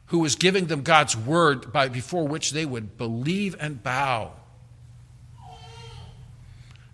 who 0.08 0.18
was 0.18 0.36
giving 0.36 0.66
them 0.66 0.82
God's 0.82 1.16
word 1.16 1.72
by, 1.72 1.90
before 1.90 2.28
which 2.28 2.54
they 2.54 2.66
would 2.66 2.98
believe 2.98 3.56
and 3.60 3.84
bow. 3.84 4.32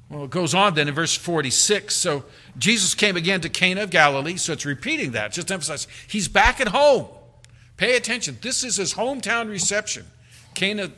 Well, 0.10 0.26
it 0.26 0.30
goes 0.30 0.54
on 0.54 0.74
then 0.74 0.90
in 0.90 0.94
verse 0.94 1.16
46. 1.16 1.96
So 1.96 2.26
Jesus 2.58 2.94
came 2.94 3.16
again 3.16 3.40
to 3.40 3.48
Cana 3.48 3.84
of 3.84 3.92
Galilee. 3.92 4.36
So 4.36 4.52
it's 4.52 4.66
repeating 4.66 5.14
that, 5.14 5.32
just 5.32 5.50
emphasize. 5.50 5.88
He's 6.06 6.28
back 6.28 6.60
at 6.60 6.68
home. 6.68 7.08
Pay 7.78 7.96
attention. 7.96 8.40
This 8.42 8.66
is 8.66 8.76
his 8.76 8.96
hometown 8.96 9.48
reception. 9.48 10.06
Cana 10.54 10.92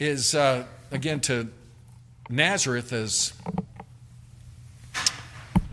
is, 0.00 0.34
uh, 0.34 0.64
again, 0.90 1.20
to 1.20 1.48
Nazareth 2.30 2.94
as 2.94 3.34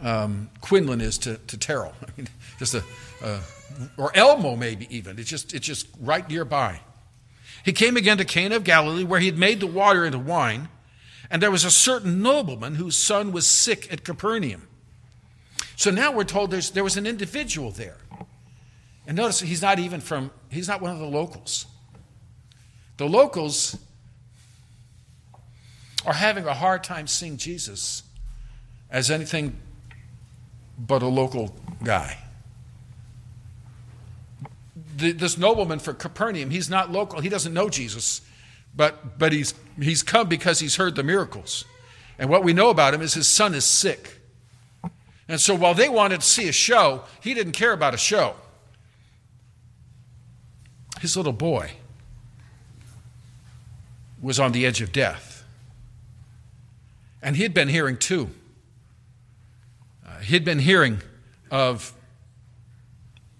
um, 0.01 0.49
Quinlan 0.61 1.01
is 1.01 1.17
to, 1.19 1.37
to 1.37 1.57
Terrell. 1.57 1.93
I 2.01 2.11
mean, 2.17 2.27
just 2.57 2.73
a, 2.73 2.83
uh, 3.23 3.41
or 3.97 4.15
Elmo 4.15 4.55
maybe 4.55 4.87
even. 4.95 5.19
It's 5.19 5.29
just, 5.29 5.53
it's 5.53 5.65
just 5.65 5.87
right 5.99 6.27
nearby. 6.29 6.81
He 7.63 7.73
came 7.73 7.97
again 7.97 8.17
to 8.17 8.25
Cana 8.25 8.55
of 8.55 8.63
Galilee 8.63 9.03
where 9.03 9.19
he 9.19 9.25
had 9.25 9.37
made 9.37 9.59
the 9.59 9.67
water 9.67 10.05
into 10.05 10.19
wine. 10.19 10.69
And 11.29 11.41
there 11.41 11.51
was 11.51 11.63
a 11.63 11.71
certain 11.71 12.21
nobleman 12.21 12.75
whose 12.75 12.95
son 12.95 13.31
was 13.31 13.45
sick 13.45 13.91
at 13.91 14.03
Capernaum. 14.03 14.67
So 15.75 15.91
now 15.91 16.11
we're 16.11 16.23
told 16.23 16.51
there 16.51 16.83
was 16.83 16.97
an 16.97 17.05
individual 17.05 17.71
there. 17.71 17.97
And 19.05 19.15
notice 19.15 19.39
he's 19.39 19.61
not 19.61 19.79
even 19.79 20.01
from, 20.01 20.31
he's 20.49 20.67
not 20.67 20.81
one 20.81 20.91
of 20.91 20.99
the 20.99 21.05
locals. 21.05 21.65
The 22.97 23.07
locals 23.07 23.77
are 26.05 26.13
having 26.13 26.45
a 26.45 26.53
hard 26.53 26.83
time 26.83 27.07
seeing 27.07 27.37
Jesus 27.37 28.03
as 28.89 29.09
anything 29.11 29.55
but 30.79 31.01
a 31.01 31.07
local 31.07 31.55
guy. 31.83 32.17
The, 34.95 35.11
this 35.11 35.37
nobleman 35.37 35.79
from 35.79 35.97
Capernaum, 35.97 36.49
he's 36.49 36.69
not 36.69 36.91
local, 36.91 37.19
he 37.19 37.29
doesn't 37.29 37.53
know 37.53 37.69
Jesus. 37.69 38.21
But, 38.75 39.17
but 39.17 39.33
he's, 39.33 39.53
he's 39.81 40.03
come 40.03 40.29
because 40.29 40.59
he's 40.59 40.75
heard 40.75 40.95
the 40.95 41.03
miracles. 41.03 41.65
And 42.17 42.29
what 42.29 42.43
we 42.43 42.53
know 42.53 42.69
about 42.69 42.93
him 42.93 43.01
is 43.01 43.13
his 43.13 43.27
son 43.27 43.53
is 43.53 43.65
sick. 43.65 44.19
And 45.27 45.39
so 45.39 45.53
while 45.55 45.73
they 45.73 45.89
wanted 45.89 46.21
to 46.21 46.27
see 46.27 46.47
a 46.47 46.51
show, 46.51 47.03
he 47.21 47.33
didn't 47.33 47.53
care 47.53 47.71
about 47.71 47.93
a 47.93 47.97
show. 47.97 48.35
His 51.01 51.15
little 51.15 51.33
boy 51.33 51.71
was 54.21 54.39
on 54.39 54.51
the 54.51 54.65
edge 54.65 54.81
of 54.81 54.91
death. 54.91 55.45
And 57.21 57.35
he 57.35 57.43
had 57.43 57.53
been 57.53 57.69
hearing 57.69 57.97
too. 57.97 58.29
He'd 60.21 60.45
been 60.45 60.59
hearing 60.59 61.01
of 61.51 61.93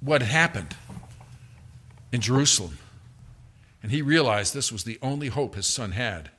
what 0.02 0.22
had 0.22 0.32
happened 0.32 0.76
in 2.12 2.22
Jerusalem. 2.22 2.78
And 3.82 3.92
he 3.92 4.02
realized 4.02 4.54
this 4.54 4.72
was 4.72 4.84
the 4.84 5.00
only 5.02 5.28
hope 5.28 5.56
his 5.56 5.68
son 5.68 5.92
had. 5.92 6.32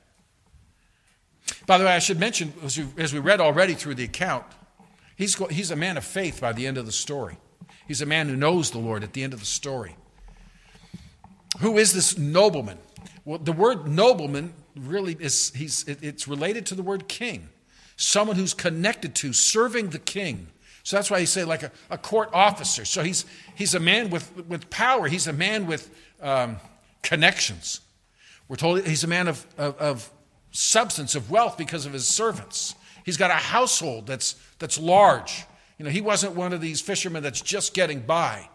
By 1.65 1.77
the 1.77 1.85
way, 1.85 1.91
I 1.91 1.99
should 1.99 2.19
mention, 2.19 2.53
as 2.63 2.77
we, 2.77 2.85
as 2.97 3.13
we 3.13 3.19
read 3.19 3.41
already 3.41 3.73
through 3.73 3.95
the 3.95 4.03
account, 4.03 4.45
he's, 5.15 5.35
he's 5.49 5.71
a 5.71 5.75
man 5.75 5.97
of 5.97 6.03
faith 6.03 6.39
by 6.41 6.53
the 6.53 6.67
end 6.67 6.77
of 6.77 6.85
the 6.85 6.91
story. 6.91 7.37
He's 7.87 8.01
a 8.01 8.05
man 8.05 8.29
who 8.29 8.35
knows 8.35 8.71
the 8.71 8.79
Lord 8.79 9.03
at 9.03 9.13
the 9.13 9.23
end 9.23 9.33
of 9.33 9.39
the 9.39 9.45
story. 9.45 9.95
Who 11.59 11.77
is 11.77 11.93
this 11.93 12.17
nobleman? 12.17 12.77
Well, 13.25 13.39
the 13.39 13.51
word 13.51 13.87
nobleman 13.87 14.53
really 14.75 15.17
is 15.19 15.51
he's, 15.55 15.83
it's 15.87 16.27
related 16.27 16.65
to 16.67 16.75
the 16.75 16.83
word 16.83 17.07
king. 17.07 17.49
Someone 18.01 18.35
who's 18.35 18.55
connected 18.55 19.13
to 19.13 19.31
serving 19.31 19.91
the 19.91 19.99
king. 19.99 20.47
So 20.81 20.95
that's 20.95 21.11
why 21.11 21.19
he 21.19 21.27
say 21.27 21.43
like 21.43 21.61
a, 21.61 21.71
a 21.91 21.99
court 21.99 22.31
officer. 22.33 22.83
So 22.83 23.03
he's, 23.03 23.25
he's 23.53 23.75
a 23.75 23.79
man 23.79 24.09
with, 24.09 24.47
with 24.47 24.71
power. 24.71 25.07
He's 25.07 25.27
a 25.27 25.33
man 25.33 25.67
with 25.67 25.87
um, 26.19 26.57
connections. 27.03 27.81
We're 28.47 28.55
told 28.55 28.83
he's 28.87 29.03
a 29.03 29.07
man 29.07 29.27
of, 29.27 29.45
of, 29.55 29.77
of 29.77 30.11
substance, 30.49 31.13
of 31.13 31.29
wealth 31.29 31.59
because 31.59 31.85
of 31.85 31.93
his 31.93 32.07
servants. 32.07 32.73
He's 33.05 33.17
got 33.17 33.29
a 33.29 33.35
household 33.35 34.07
that's, 34.07 34.33
that's 34.57 34.79
large. 34.79 35.45
You 35.77 35.85
know, 35.85 35.91
he 35.91 36.01
wasn't 36.01 36.35
one 36.35 36.53
of 36.53 36.59
these 36.61 36.81
fishermen 36.81 37.21
that's 37.21 37.41
just 37.41 37.75
getting 37.75 37.99
by. 37.99 38.49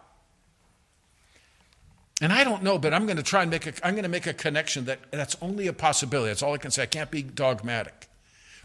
And 2.21 2.33
I 2.33 2.43
don't 2.43 2.63
know, 2.63 2.77
but 2.77 2.93
I'm 2.93 3.05
going 3.05 3.17
to 3.17 3.23
try 3.23 3.43
and 3.43 3.51
make 3.51 3.65
a, 3.65 3.73
I'm 3.81 3.93
going 3.93 4.03
to 4.03 4.09
make 4.09 4.27
a 4.27 4.33
connection 4.33 4.85
that 4.85 4.99
that's 5.09 5.37
only 5.41 5.67
a 5.67 5.73
possibility. 5.73 6.31
That's 6.31 6.43
all 6.43 6.53
I 6.53 6.57
can 6.57 6.71
say. 6.71 6.83
I 6.83 6.85
can't 6.85 7.09
be 7.09 7.23
dogmatic. 7.23 7.96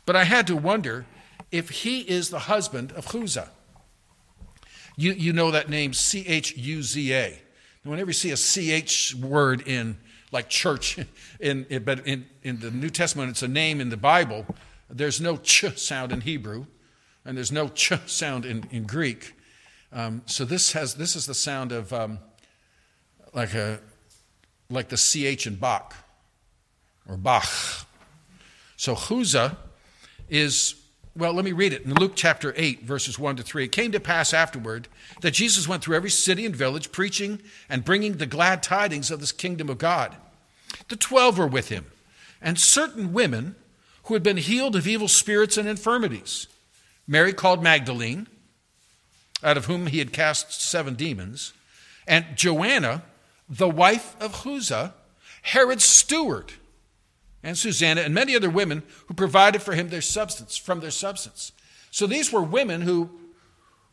But 0.04 0.16
I 0.16 0.24
had 0.24 0.46
to 0.48 0.56
wonder 0.56 1.06
if 1.50 1.70
he 1.70 2.00
is 2.00 2.30
the 2.30 2.40
husband 2.40 2.92
of 2.92 3.06
Chuza. 3.06 3.48
You, 4.96 5.12
you 5.12 5.32
know 5.32 5.50
that 5.50 5.68
name, 5.68 5.92
C 5.92 6.26
H 6.26 6.56
U 6.56 6.82
Z 6.82 7.14
A. 7.14 7.40
Whenever 7.84 8.10
you 8.10 8.14
see 8.14 8.30
a 8.30 8.36
CH 8.36 9.14
word 9.14 9.66
in 9.66 9.96
like 10.30 10.48
church, 10.48 10.98
in, 11.40 11.66
in, 11.68 11.84
but 11.84 12.06
in, 12.06 12.26
in 12.42 12.60
the 12.60 12.70
New 12.70 12.90
Testament, 12.90 13.30
it's 13.30 13.42
a 13.42 13.48
name 13.48 13.80
in 13.80 13.90
the 13.90 13.96
Bible. 13.96 14.46
There's 14.90 15.20
no 15.20 15.36
ch 15.38 15.76
sound 15.78 16.12
in 16.12 16.20
Hebrew, 16.20 16.66
and 17.24 17.36
there's 17.36 17.52
no 17.52 17.68
ch 17.68 17.92
sound 18.06 18.44
in, 18.44 18.64
in 18.70 18.84
Greek. 18.84 19.34
Um, 19.92 20.22
so 20.26 20.44
this 20.44 20.72
has 20.72 20.94
this 20.94 21.16
is 21.16 21.26
the 21.26 21.34
sound 21.34 21.72
of 21.72 21.92
um, 21.92 22.18
like 23.34 23.54
a 23.54 23.80
like 24.68 24.88
the 24.88 24.96
ch 24.96 25.46
in 25.46 25.56
Bach 25.56 25.94
or 27.08 27.16
Bach. 27.16 27.46
So 28.76 28.94
Chuza 28.94 29.56
is 30.32 30.74
well, 31.14 31.34
let 31.34 31.44
me 31.44 31.52
read 31.52 31.74
it 31.74 31.84
in 31.84 31.92
Luke 31.92 32.12
chapter 32.14 32.54
8, 32.56 32.84
verses 32.84 33.18
1 33.18 33.36
to 33.36 33.42
3. 33.42 33.64
It 33.64 33.72
came 33.72 33.92
to 33.92 34.00
pass 34.00 34.32
afterward 34.32 34.88
that 35.20 35.32
Jesus 35.32 35.68
went 35.68 35.84
through 35.84 35.96
every 35.96 36.08
city 36.08 36.46
and 36.46 36.56
village, 36.56 36.90
preaching 36.90 37.42
and 37.68 37.84
bringing 37.84 38.14
the 38.14 38.24
glad 38.24 38.62
tidings 38.62 39.10
of 39.10 39.20
this 39.20 39.30
kingdom 39.30 39.68
of 39.68 39.76
God. 39.76 40.16
The 40.88 40.96
twelve 40.96 41.36
were 41.36 41.46
with 41.46 41.68
him, 41.68 41.84
and 42.40 42.58
certain 42.58 43.12
women 43.12 43.56
who 44.04 44.14
had 44.14 44.22
been 44.22 44.38
healed 44.38 44.74
of 44.74 44.86
evil 44.86 45.06
spirits 45.06 45.58
and 45.58 45.68
infirmities. 45.68 46.46
Mary 47.06 47.34
called 47.34 47.62
Magdalene, 47.62 48.26
out 49.42 49.58
of 49.58 49.66
whom 49.66 49.88
he 49.88 49.98
had 49.98 50.14
cast 50.14 50.62
seven 50.62 50.94
demons, 50.94 51.52
and 52.08 52.24
Joanna, 52.34 53.02
the 53.50 53.68
wife 53.68 54.16
of 54.18 54.36
Chuza, 54.36 54.94
Herod's 55.42 55.84
steward 55.84 56.52
and 57.42 57.58
Susanna 57.58 58.02
and 58.02 58.14
many 58.14 58.36
other 58.36 58.50
women 58.50 58.82
who 59.06 59.14
provided 59.14 59.62
for 59.62 59.74
him 59.74 59.88
their 59.88 60.00
substance 60.00 60.56
from 60.56 60.80
their 60.80 60.90
substance. 60.90 61.52
So 61.90 62.06
these 62.06 62.32
were 62.32 62.42
women 62.42 62.82
who 62.82 63.10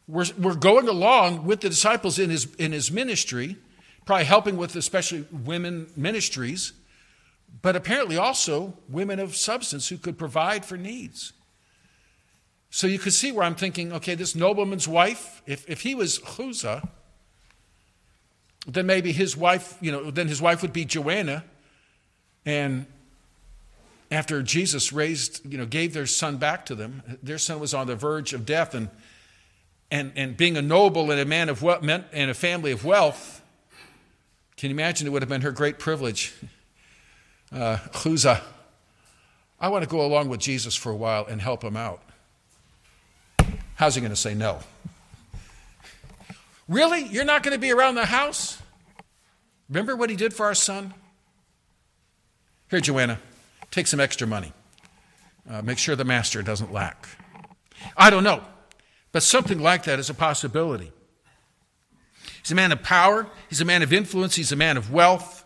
were, 0.07 0.25
were 0.37 0.55
going 0.55 0.87
along 0.87 1.45
with 1.45 1.61
the 1.61 1.69
disciples 1.69 2.19
in 2.19 2.29
his, 2.29 2.53
in 2.55 2.71
his 2.71 2.91
ministry, 2.91 3.57
probably 4.05 4.25
helping 4.25 4.57
with 4.57 4.75
especially 4.75 5.25
women 5.31 5.87
ministries, 5.95 6.73
but 7.61 7.75
apparently 7.75 8.17
also 8.17 8.77
women 8.87 9.19
of 9.19 9.35
substance 9.35 9.89
who 9.89 9.97
could 9.97 10.17
provide 10.17 10.65
for 10.65 10.77
needs. 10.77 11.33
So 12.71 12.87
you 12.87 12.99
could 12.99 13.13
see 13.13 13.31
where 13.31 13.43
I'm 13.43 13.55
thinking, 13.55 13.91
okay, 13.93 14.15
this 14.15 14.35
nobleman's 14.35 14.87
wife, 14.87 15.41
if, 15.47 15.67
if 15.69 15.81
he 15.81 15.95
was 15.95 16.19
Chuza, 16.19 16.87
then 18.67 18.85
maybe 18.85 19.11
his 19.11 19.35
wife, 19.35 19.77
you 19.81 19.91
know, 19.91 20.11
then 20.11 20.27
his 20.27 20.41
wife 20.41 20.61
would 20.61 20.73
be 20.73 20.85
Joanna, 20.85 21.43
and 22.45 22.85
after 24.11 24.41
Jesus 24.41 24.91
raised, 24.91 25.45
you 25.51 25.57
know, 25.57 25.65
gave 25.65 25.93
their 25.93 26.07
son 26.07 26.37
back 26.37 26.65
to 26.67 26.75
them, 26.75 27.03
their 27.21 27.37
son 27.37 27.59
was 27.59 27.73
on 27.73 27.87
the 27.87 27.95
verge 27.95 28.33
of 28.33 28.45
death, 28.45 28.73
and 28.73 28.89
and 29.91 30.11
and 30.15 30.37
being 30.37 30.57
a 30.57 30.61
noble 30.61 31.11
and 31.11 31.19
a 31.19 31.25
man 31.25 31.49
of 31.49 31.61
what 31.61 31.83
meant 31.83 32.05
and 32.11 32.29
a 32.29 32.33
family 32.33 32.71
of 32.71 32.85
wealth, 32.85 33.41
can 34.57 34.69
you 34.69 34.75
imagine 34.75 35.07
it 35.07 35.11
would 35.11 35.21
have 35.21 35.29
been 35.29 35.41
her 35.41 35.51
great 35.51 35.79
privilege? 35.79 36.33
Uh, 37.51 37.77
Chuza, 37.93 38.41
I 39.59 39.69
want 39.69 39.83
to 39.83 39.89
go 39.89 40.05
along 40.05 40.29
with 40.29 40.39
Jesus 40.39 40.75
for 40.75 40.91
a 40.91 40.95
while 40.95 41.25
and 41.25 41.41
help 41.41 41.63
him 41.63 41.75
out. 41.75 41.99
How's 43.73 43.95
he 43.95 44.01
going 44.01 44.11
to 44.11 44.15
say 44.15 44.35
no? 44.35 44.59
Really? 46.67 47.05
You're 47.05 47.25
not 47.25 47.41
going 47.41 47.55
to 47.55 47.59
be 47.59 47.71
around 47.71 47.95
the 47.95 48.05
house? 48.05 48.61
Remember 49.67 49.95
what 49.95 50.11
he 50.11 50.15
did 50.15 50.31
for 50.31 50.45
our 50.45 50.53
son? 50.53 50.93
Here, 52.69 52.79
Joanna, 52.79 53.19
Take 53.71 53.87
some 53.87 53.99
extra 53.99 54.27
money. 54.27 54.53
Uh, 55.49 55.61
make 55.61 55.77
sure 55.77 55.95
the 55.95 56.05
master 56.05 56.41
doesn't 56.41 56.71
lack. 56.71 57.07
I 57.95 58.09
don't 58.09 58.23
know, 58.23 58.43
but 59.11 59.23
something 59.23 59.59
like 59.59 59.83
that 59.83 59.99
is 59.99 60.09
a 60.09 60.13
possibility. 60.13 60.91
He's 62.41 62.51
a 62.51 62.55
man 62.55 62.71
of 62.71 62.83
power, 62.83 63.27
he's 63.49 63.61
a 63.61 63.65
man 63.65 63.81
of 63.81 63.93
influence, 63.93 64.35
he's 64.35 64.51
a 64.51 64.55
man 64.55 64.77
of 64.77 64.91
wealth. 64.91 65.43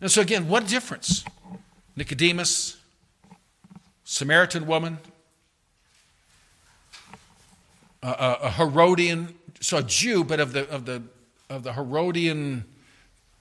And 0.00 0.10
so, 0.10 0.20
again, 0.20 0.48
what 0.48 0.66
difference? 0.66 1.24
Nicodemus, 1.96 2.76
Samaritan 4.04 4.66
woman, 4.66 4.98
a, 8.02 8.08
a, 8.08 8.38
a 8.42 8.50
Herodian, 8.50 9.34
so 9.60 9.78
a 9.78 9.82
Jew, 9.82 10.24
but 10.24 10.40
of 10.40 10.52
the, 10.52 10.68
of 10.68 10.84
the, 10.84 11.02
of 11.48 11.62
the 11.62 11.72
Herodian 11.72 12.64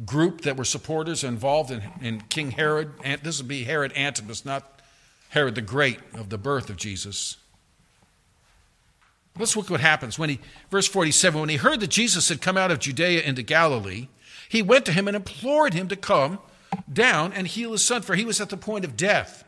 group 0.05 0.41
that 0.41 0.57
were 0.57 0.65
supporters 0.65 1.23
involved 1.23 1.71
in, 1.71 1.81
in 2.01 2.21
King 2.21 2.51
Herod. 2.51 2.91
This 3.21 3.39
would 3.39 3.47
be 3.47 3.63
Herod 3.63 3.93
Antipas, 3.95 4.45
not 4.45 4.81
Herod 5.29 5.55
the 5.55 5.61
Great 5.61 5.99
of 6.13 6.29
the 6.29 6.37
birth 6.37 6.69
of 6.69 6.77
Jesus. 6.77 7.37
Let's 9.37 9.57
look 9.57 9.69
what 9.69 9.79
happens 9.79 10.19
when 10.19 10.29
he, 10.29 10.39
verse 10.69 10.87
47, 10.87 11.39
when 11.39 11.49
he 11.49 11.55
heard 11.55 11.79
that 11.79 11.89
Jesus 11.89 12.29
had 12.29 12.41
come 12.41 12.57
out 12.57 12.71
of 12.71 12.79
Judea 12.79 13.21
into 13.21 13.41
Galilee, 13.41 14.07
he 14.47 14.61
went 14.61 14.85
to 14.85 14.91
him 14.91 15.07
and 15.07 15.15
implored 15.15 15.73
him 15.73 15.87
to 15.87 15.95
come 15.95 16.39
down 16.91 17.33
and 17.33 17.47
heal 17.47 17.71
his 17.71 17.83
son, 17.83 18.03
for 18.03 18.15
he 18.15 18.25
was 18.25 18.39
at 18.39 18.49
the 18.49 18.57
point 18.57 18.85
of 18.85 18.95
death. 18.95 19.43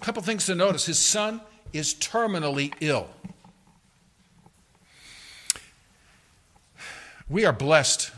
A 0.00 0.04
couple 0.04 0.22
things 0.22 0.46
to 0.46 0.54
notice 0.56 0.86
his 0.86 0.98
son 0.98 1.40
is 1.72 1.94
terminally 1.94 2.72
ill. 2.80 3.08
We 7.28 7.44
are 7.44 7.52
blessed 7.52 8.10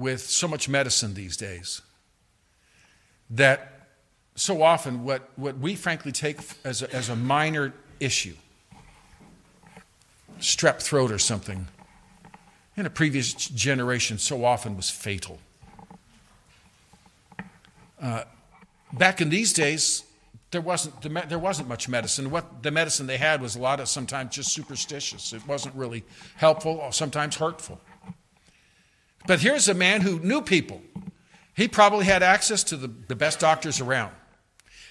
with 0.00 0.22
so 0.22 0.48
much 0.48 0.66
medicine 0.68 1.12
these 1.12 1.36
days 1.36 1.82
that 3.28 3.88
so 4.34 4.62
often 4.62 5.04
what, 5.04 5.28
what 5.36 5.58
we 5.58 5.74
frankly 5.74 6.10
take 6.10 6.38
as 6.64 6.80
a, 6.80 6.92
as 6.94 7.10
a 7.10 7.16
minor 7.16 7.74
issue, 8.00 8.34
strep 10.40 10.80
throat 10.80 11.12
or 11.12 11.18
something, 11.18 11.68
in 12.76 12.86
a 12.86 12.90
previous 12.90 13.34
generation 13.34 14.16
so 14.16 14.42
often 14.42 14.74
was 14.74 14.88
fatal. 14.88 15.38
Uh, 18.00 18.24
back 18.94 19.20
in 19.20 19.28
these 19.28 19.52
days, 19.52 20.04
there 20.50 20.62
wasn't, 20.62 21.28
there 21.28 21.38
wasn't 21.38 21.68
much 21.68 21.88
medicine. 21.90 22.30
What 22.30 22.62
the 22.62 22.70
medicine 22.70 23.06
they 23.06 23.18
had 23.18 23.42
was 23.42 23.54
a 23.54 23.60
lot 23.60 23.80
of 23.80 23.88
sometimes 23.88 24.34
just 24.34 24.52
superstitious. 24.52 25.34
It 25.34 25.46
wasn't 25.46 25.74
really 25.74 26.04
helpful, 26.36 26.80
or 26.82 26.90
sometimes 26.90 27.36
hurtful. 27.36 27.78
But 29.26 29.40
here's 29.40 29.68
a 29.68 29.74
man 29.74 30.00
who 30.00 30.18
knew 30.18 30.40
people. 30.40 30.82
He 31.54 31.68
probably 31.68 32.06
had 32.06 32.22
access 32.22 32.64
to 32.64 32.76
the, 32.76 32.88
the 32.88 33.16
best 33.16 33.40
doctors 33.40 33.80
around. 33.80 34.12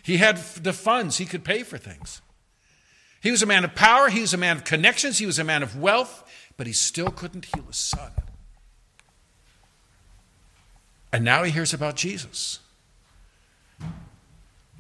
He 0.04 0.18
had 0.18 0.38
the 0.38 0.74
funds, 0.74 1.18
he 1.18 1.26
could 1.26 1.44
pay 1.44 1.64
for 1.64 1.78
things. 1.78 2.22
He 3.22 3.32
was 3.32 3.42
a 3.42 3.46
man 3.46 3.66
of 3.66 3.76
power, 3.76 4.10
he 4.10 4.22
was 4.22 4.34
a 4.34 4.38
man 4.38 4.58
of 4.58 4.64
connections, 4.64 5.18
he 5.18 5.26
was 5.26 5.40
a 5.40 5.44
man 5.44 5.62
of 5.64 5.78
wealth, 5.78 6.24
but 6.58 6.68
he 6.68 6.74
still 6.74 7.12
couldn't 7.12 7.46
heal 7.46 7.66
his 7.66 7.76
son. 7.76 8.12
And 11.12 11.26
now 11.26 11.44
he 11.44 11.52
hears 11.52 11.74
about 11.74 11.96
Jesus. 11.96 12.60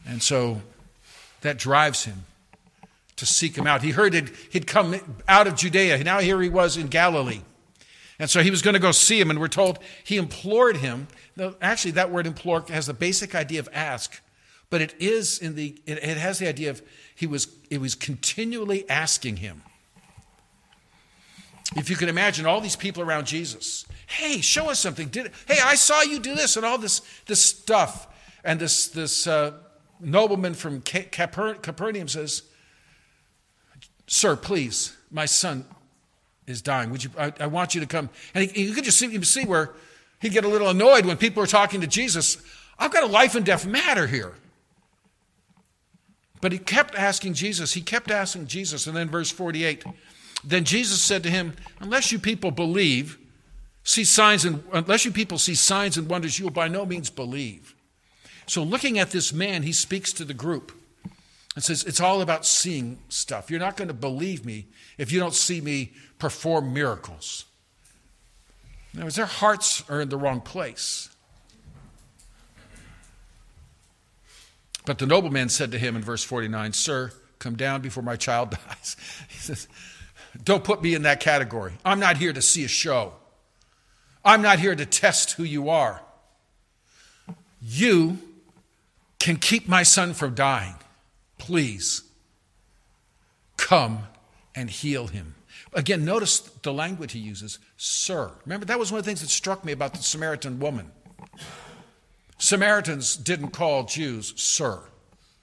And 0.08 0.22
so 0.22 0.62
that 1.42 1.58
drives 1.58 2.06
him 2.06 2.26
to 3.16 3.26
seek 3.26 3.58
him 3.58 3.68
out. 3.68 3.82
He 3.82 3.92
heard 3.92 4.16
it, 4.16 4.30
he'd 4.50 4.68
come 4.68 4.96
out 5.28 5.48
of 5.48 5.56
Judea. 5.56 6.02
Now 6.04 6.20
here 6.20 6.42
he 6.42 6.50
was 6.50 6.78
in 6.78 6.88
Galilee. 6.88 7.42
And 8.20 8.30
so 8.30 8.44
he 8.44 8.52
was 8.52 8.62
going 8.62 8.74
to 8.74 8.80
go 8.80 8.92
see 8.92 9.20
him, 9.20 9.30
and 9.30 9.40
we're 9.40 9.48
told 9.48 9.80
he 10.04 10.18
implored 10.18 10.78
him. 10.78 11.08
Actually, 11.62 11.92
that 11.92 12.12
word 12.12 12.28
implore 12.28 12.66
has 12.68 12.86
the 12.86 12.94
basic 12.94 13.34
idea 13.34 13.62
of 13.62 13.70
ask, 13.72 14.22
but 14.70 14.82
it 14.82 14.94
is 15.00 15.40
in 15.40 15.56
the 15.56 15.82
it 15.86 16.18
has 16.18 16.38
the 16.38 16.48
idea 16.48 16.70
of 16.70 16.82
he 17.16 17.26
was 17.26 17.48
it 17.70 17.80
was 17.80 17.96
continually 17.96 18.88
asking 18.90 19.38
him. 19.38 19.64
If 21.78 21.90
you 21.90 21.96
can 21.96 22.10
imagine 22.10 22.46
all 22.46 22.60
these 22.60 22.76
people 22.76 23.04
around 23.04 23.26
Jesus, 23.26 23.86
hey, 24.08 24.42
show 24.42 24.70
us 24.70 24.80
something. 24.80 25.08
Did 25.08 25.32
hey, 25.48 25.60
I 25.64 25.76
saw 25.76 26.02
you 26.02 26.20
do 26.20 26.36
this 26.36 26.58
and 26.58 26.66
all 26.66 26.78
this 26.78 27.02
this 27.26 27.44
stuff, 27.44 28.08
and 28.44 28.60
this 28.60 28.90
this 28.90 29.28
uh, 29.28 29.54
nobleman 30.02 30.56
from 30.56 30.82
Capernaum 30.82 32.10
says, 32.10 32.44
"Sir, 34.08 34.36
please, 34.36 34.98
my 35.10 35.26
son 35.26 35.64
is 36.50 36.62
dying. 36.62 36.90
Would 36.90 37.04
you, 37.04 37.12
I, 37.18 37.34
I 37.40 37.48
want 37.48 37.76
you 37.76 37.82
to 37.82 37.88
come. 37.88 38.10
And 38.34 38.50
he, 38.50 38.64
you 38.64 38.74
could 38.74 38.84
just 38.84 39.00
see, 39.00 39.22
see 39.24 39.46
where 39.46 39.72
he'd 40.20 40.34
get 40.34 40.46
a 40.46 40.48
little 40.48 40.70
annoyed 40.70 41.06
when 41.06 41.18
people 41.18 41.42
were 41.42 41.48
talking 41.48 41.82
to 41.82 41.88
Jesus. 41.88 42.38
I've 42.78 42.92
got 42.92 43.04
a 43.04 43.08
life 43.08 43.36
and 43.36 43.46
death 43.46 43.66
matter 43.66 44.08
here. 44.08 44.34
But 46.42 46.52
he 46.52 46.58
kept 46.58 46.96
asking 46.96 47.34
Jesus. 47.34 47.74
He 47.74 47.82
kept 47.82 48.10
asking 48.12 48.48
Jesus. 48.48 48.88
And 48.88 48.96
then 48.96 49.10
verse 49.10 49.30
48 49.30 49.84
Then 50.44 50.64
Jesus 50.64 51.02
said 51.02 51.24
to 51.24 51.30
him, 51.30 51.54
Unless 51.80 52.12
you 52.12 52.20
people 52.20 52.52
believe, 52.52 53.18
see 53.84 54.04
signs 54.04 54.46
and 54.46 54.64
unless 54.72 55.06
you 55.06 55.12
people 55.12 55.38
see 55.38 55.56
signs 55.56 55.98
and 55.98 56.08
wonders, 56.08 56.40
you 56.40 56.46
will 56.46 56.52
by 56.52 56.68
no 56.68 56.86
means 56.86 57.10
believe. 57.10 57.76
So 58.46 58.64
looking 58.64 58.98
at 58.98 59.12
this 59.12 59.34
man, 59.34 59.64
he 59.64 59.74
speaks 59.74 60.14
to 60.14 60.26
the 60.26 60.34
group 60.34 60.72
says, 61.64 61.84
It's 61.84 62.00
all 62.00 62.22
about 62.22 62.46
seeing 62.46 63.00
stuff. 63.10 63.50
You're 63.50 63.60
not 63.60 63.78
going 63.78 63.88
to 63.88 63.94
believe 63.94 64.46
me 64.46 64.68
if 64.98 65.12
you 65.12 65.20
don't 65.20 65.34
see 65.34 65.62
me 65.62 65.94
perform 66.18 66.74
miracles. 66.74 67.46
In 68.94 69.00
other 69.00 69.06
words, 69.06 69.16
their 69.16 69.26
hearts 69.26 69.84
are 69.90 70.02
in 70.02 70.10
the 70.10 70.18
wrong 70.18 70.42
place. 70.42 71.10
But 74.86 74.98
the 74.98 75.06
nobleman 75.06 75.50
said 75.50 75.72
to 75.72 75.78
him 75.78 75.96
in 75.96 76.02
verse 76.02 76.24
49, 76.24 76.74
Sir, 76.74 77.12
come 77.38 77.56
down 77.56 77.82
before 77.82 78.04
my 78.04 78.16
child 78.16 78.52
dies. 78.68 78.96
He 79.28 79.38
says, 79.38 79.68
Don't 80.44 80.64
put 80.64 80.82
me 80.82 80.94
in 80.94 81.04
that 81.04 81.20
category. 81.20 81.74
I'm 81.86 82.00
not 82.00 82.18
here 82.18 82.34
to 82.34 82.42
see 82.42 82.64
a 82.64 82.68
show. 82.68 83.14
I'm 84.24 84.42
not 84.42 84.60
here 84.60 84.76
to 84.76 84.86
test 84.86 85.34
who 85.34 85.44
you 85.44 85.70
are. 85.70 86.02
You 87.62 88.18
can 89.20 89.38
keep 89.38 89.68
my 89.68 89.84
son 89.84 90.14
from 90.14 90.34
dying. 90.34 90.76
Please 91.40 92.04
come 93.58 94.04
and 94.54 94.70
heal 94.70 95.08
him. 95.08 95.36
Again, 95.74 96.06
notice 96.06 96.40
the 96.40 96.72
language 96.72 97.12
he 97.14 97.20
uses, 97.20 97.60
sir. 97.78 98.32
Remember, 98.46 98.66
that 98.68 98.80
was 98.80 98.92
one 98.92 99.00
of 99.00 99.06
the 99.06 99.10
things 99.10 99.22
that 99.22 99.30
struck 99.30 99.66
me 99.66 99.72
about 99.72 99.94
the 99.94 100.04
Samaritan 100.04 100.60
woman. 100.60 100.92
Samaritans 102.38 103.18
didn't 103.18 103.50
call 103.50 103.84
Jews 103.84 104.34
sir. 104.38 104.80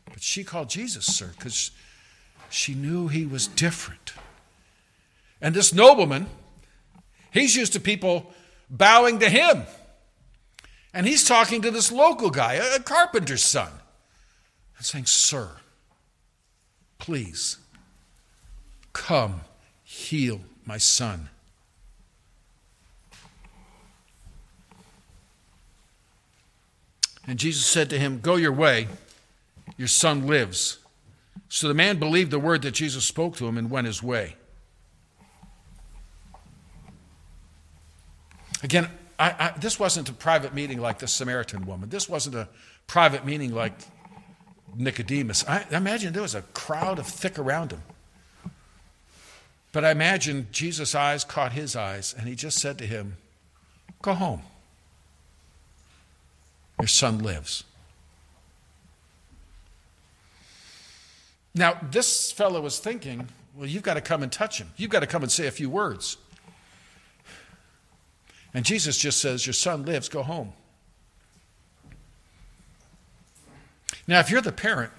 But 0.07 0.23
she 0.23 0.45
called 0.45 0.71
Jesus 0.71 1.05
sir 1.05 1.33
because 1.37 1.71
she 2.49 2.75
knew 2.75 3.09
he 3.09 3.27
was 3.27 3.47
different. 3.47 4.15
And 5.41 5.55
this 5.55 5.75
nobleman, 5.75 6.27
he's 7.31 7.55
used 7.55 7.75
to 7.75 7.81
people 7.81 8.33
bowing 8.71 9.19
to 9.19 9.29
him. 9.29 9.65
And 10.95 11.07
he's 11.07 11.25
talking 11.25 11.61
to 11.63 11.71
this 11.71 11.93
local 11.93 12.31
guy, 12.31 12.55
a 12.55 12.81
carpenter's 12.81 13.45
son, 13.45 13.71
and 14.79 14.87
saying, 14.87 15.05
Sir, 15.05 15.51
please 16.99 17.59
come 18.93 19.43
heal 19.83 20.41
my 20.65 20.79
son. 20.79 21.29
And 27.27 27.39
Jesus 27.39 27.67
said 27.67 27.91
to 27.91 27.99
him, 27.99 28.21
Go 28.21 28.37
your 28.37 28.53
way, 28.53 28.89
your 29.77 29.89
son 29.89 30.27
lives. 30.27 30.79
So 31.49 31.69
the 31.69 31.75
man 31.75 31.99
believed 31.99 32.31
the 32.31 32.39
word 32.39 32.63
that 32.63 32.73
Jesus 32.73 33.05
spoke 33.05 33.37
to 33.37 33.47
him 33.47 33.59
and 33.59 33.71
went 33.71 33.87
his 33.87 34.03
way. 34.03 34.37
Again, 38.63 38.89
I, 39.19 39.31
I, 39.31 39.59
this 39.59 39.79
wasn't 39.79 40.09
a 40.09 40.13
private 40.13 40.55
meeting 40.55 40.81
like 40.81 40.99
the 40.99 41.07
Samaritan 41.07 41.67
woman. 41.67 41.89
This 41.89 42.09
wasn't 42.09 42.37
a 42.37 42.49
private 42.87 43.25
meeting 43.25 43.55
like 43.55 43.75
Nicodemus. 44.77 45.45
I, 45.47 45.65
I 45.71 45.77
imagine 45.77 46.13
there 46.13 46.23
was 46.23 46.35
a 46.35 46.43
crowd 46.43 46.99
of 46.99 47.07
thick 47.07 47.39
around 47.39 47.73
him. 47.73 47.83
But 49.73 49.85
I 49.85 49.91
imagine 49.91 50.49
Jesus' 50.53 50.95
eyes 50.95 51.25
caught 51.25 51.53
his 51.53 51.77
eyes, 51.77 52.15
and 52.17 52.29
he 52.29 52.35
just 52.35 52.59
said 52.59 52.79
to 52.79 52.87
him, 52.87 53.17
Go 54.03 54.15
home. 54.15 54.43
Your 56.81 56.89
son 56.89 57.19
lives. 57.19 57.65
Now, 61.55 61.79
this 61.91 62.33
fellow 62.33 62.61
was 62.61 62.79
thinking, 62.79 63.29
Well, 63.55 63.67
you've 63.67 63.83
got 63.83 63.95
to 63.95 64.01
come 64.01 64.23
and 64.23 64.31
touch 64.31 64.59
him. 64.59 64.71
You've 64.77 64.91
got 64.91 65.01
to 65.01 65.07
come 65.07 65.23
and 65.23 65.33
say 65.33 65.47
a 65.47 65.51
few 65.51 65.71
words. 65.71 66.17
And 68.55 68.65
Jesus 68.65 68.97
just 68.97 69.21
says, 69.21 69.47
Your 69.47 69.55
son 69.55 69.85
lives, 69.85 70.09
go 70.09 70.23
home. 70.23 70.53
Now, 74.07 74.21
if 74.21 74.31
you're 74.31 74.41
the 74.41 74.53
parent, 74.53 74.93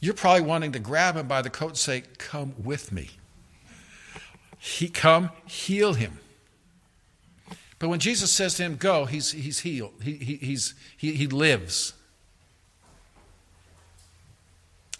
you're 0.00 0.14
probably 0.14 0.42
wanting 0.42 0.72
to 0.72 0.78
grab 0.78 1.16
him 1.16 1.28
by 1.28 1.42
the 1.42 1.50
coat 1.50 1.68
and 1.68 1.76
say, 1.76 2.02
Come 2.18 2.54
with 2.62 2.92
me. 2.92 3.10
He 4.58 4.88
come, 4.88 5.30
heal 5.46 5.94
him. 5.94 6.18
But 7.78 7.88
when 7.88 8.00
Jesus 8.00 8.32
says 8.32 8.54
to 8.54 8.64
him, 8.64 8.76
Go, 8.76 9.04
he's, 9.04 9.32
he's 9.32 9.60
healed. 9.60 9.94
He, 10.02 10.14
he, 10.14 10.36
he's, 10.36 10.74
he, 10.96 11.12
he 11.12 11.26
lives. 11.26 11.94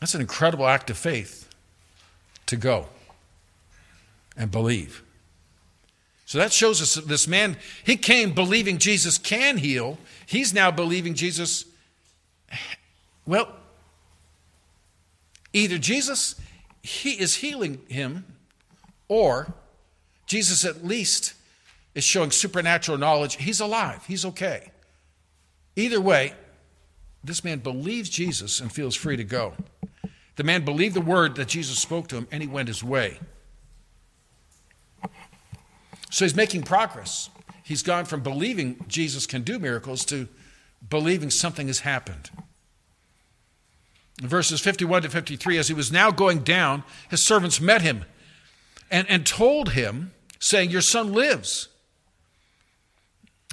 That's 0.01 0.14
an 0.14 0.20
incredible 0.20 0.66
act 0.66 0.90
of 0.90 0.98
faith 0.98 1.48
to 2.46 2.57
go 2.57 2.87
and 4.37 4.51
believe. 4.51 5.03
So 6.24 6.38
that 6.38 6.53
shows 6.53 6.83
us 6.83 6.94
that 6.94 7.09
this 7.09 7.27
man, 7.27 7.57
he 7.83 7.96
came 7.96 8.33
believing 8.33 8.79
Jesus 8.79 9.18
can 9.18 9.57
heal. 9.57 9.98
He's 10.27 10.53
now 10.53 10.70
believing 10.70 11.14
Jesus, 11.14 11.64
well, 13.26 13.54
either 15.52 15.78
Jesus 15.78 16.34
he 16.88 17.12
is 17.12 17.37
healing 17.37 17.80
him 17.88 18.24
or 19.08 19.52
Jesus 20.26 20.64
at 20.64 20.84
least 20.84 21.34
is 21.94 22.04
showing 22.04 22.30
supernatural 22.30 22.98
knowledge. 22.98 23.37
He's 23.37 23.61
alive, 23.61 24.04
he's 24.06 24.24
okay. 24.24 24.70
Either 25.76 26.00
way, 26.00 26.32
this 27.22 27.44
man 27.44 27.58
believes 27.58 28.08
Jesus 28.08 28.61
and 28.61 28.72
feels 28.72 28.94
free 28.94 29.16
to 29.16 29.24
go. 29.24 29.52
The 30.37 30.44
man 30.44 30.64
believed 30.64 30.94
the 30.94 31.00
word 31.00 31.34
that 31.37 31.48
Jesus 31.48 31.78
spoke 31.78 32.08
to 32.08 32.16
him 32.16 32.28
and 32.30 32.42
he 32.42 32.48
went 32.48 32.68
his 32.68 32.82
way. 32.82 33.18
So 36.11 36.24
he's 36.24 36.34
making 36.37 36.62
progress. 36.62 37.28
He's 37.62 37.82
gone 37.82 38.06
from 38.06 38.22
believing 38.22 38.82
Jesus 38.88 39.26
can 39.26 39.42
do 39.42 39.58
miracles 39.58 40.04
to 40.06 40.26
believing 40.86 41.30
something 41.30 41.66
has 41.66 41.80
happened. 41.80 42.30
In 44.22 44.28
verses 44.28 44.60
51 44.60 45.02
to 45.02 45.10
53, 45.10 45.58
as 45.58 45.68
he 45.68 45.74
was 45.74 45.92
now 45.92 46.10
going 46.10 46.40
down, 46.40 46.82
his 47.08 47.22
servants 47.22 47.60
met 47.60 47.82
him 47.82 48.04
and, 48.90 49.08
and 49.08 49.24
told 49.24 49.70
him, 49.70 50.12
saying, 50.38 50.70
Your 50.70 50.80
son 50.80 51.12
lives. 51.12 51.68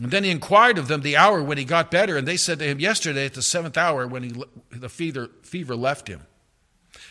And 0.01 0.11
then 0.11 0.23
he 0.23 0.29
inquired 0.29 0.77
of 0.77 0.87
them 0.87 1.01
the 1.01 1.15
hour 1.15 1.41
when 1.41 1.57
he 1.57 1.65
got 1.65 1.89
better, 1.89 2.17
and 2.17 2.27
they 2.27 2.37
said 2.37 2.59
to 2.59 2.65
him, 2.65 2.79
Yesterday 2.79 3.25
at 3.25 3.33
the 3.33 3.41
seventh 3.41 3.77
hour 3.77 4.07
when 4.07 4.23
he, 4.23 4.43
the 4.71 4.89
fever, 4.89 5.29
fever 5.41 5.75
left 5.75 6.07
him. 6.07 6.21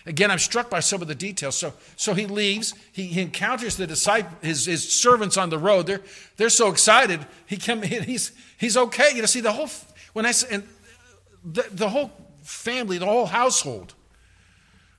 Again, 0.06 0.30
I'm 0.30 0.38
struck 0.38 0.68
by 0.68 0.80
some 0.80 1.00
of 1.00 1.08
the 1.08 1.14
details. 1.14 1.56
So, 1.56 1.72
so 1.96 2.12
he 2.12 2.26
leaves. 2.26 2.74
He, 2.92 3.06
he 3.06 3.22
encounters 3.22 3.76
the 3.76 3.86
disciple, 3.86 4.36
his, 4.42 4.66
his 4.66 4.86
servants 4.92 5.38
on 5.38 5.48
the 5.48 5.58
road. 5.58 5.86
They're, 5.86 6.02
they're 6.36 6.50
so 6.50 6.70
excited. 6.70 7.26
He 7.46 7.56
come, 7.56 7.82
he's, 7.82 8.32
he's 8.58 8.76
okay. 8.76 9.12
You 9.14 9.22
know, 9.22 9.26
see, 9.26 9.40
the 9.40 9.52
whole, 9.52 9.70
when 10.14 10.24
I 10.24 10.32
and 10.50 10.66
the, 11.44 11.66
the 11.70 11.90
whole 11.90 12.10
family, 12.42 12.96
the 12.96 13.06
whole 13.06 13.26
household 13.26 13.94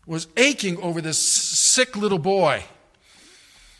was 0.05 0.27
aching 0.37 0.77
over 0.81 1.01
this 1.01 1.17
sick 1.17 1.95
little 1.95 2.19
boy. 2.19 2.63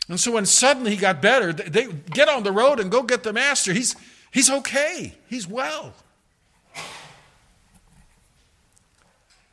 And 0.08 0.18
so 0.18 0.32
when 0.32 0.46
suddenly 0.46 0.92
he 0.92 0.96
got 0.96 1.22
better, 1.22 1.52
they 1.52 1.86
get 1.86 2.28
on 2.28 2.42
the 2.42 2.52
road 2.52 2.80
and 2.80 2.90
go 2.90 3.02
get 3.02 3.22
the 3.22 3.32
master. 3.32 3.72
He's, 3.72 3.94
he's 4.32 4.50
okay. 4.50 5.14
He's 5.28 5.46
well. 5.46 5.94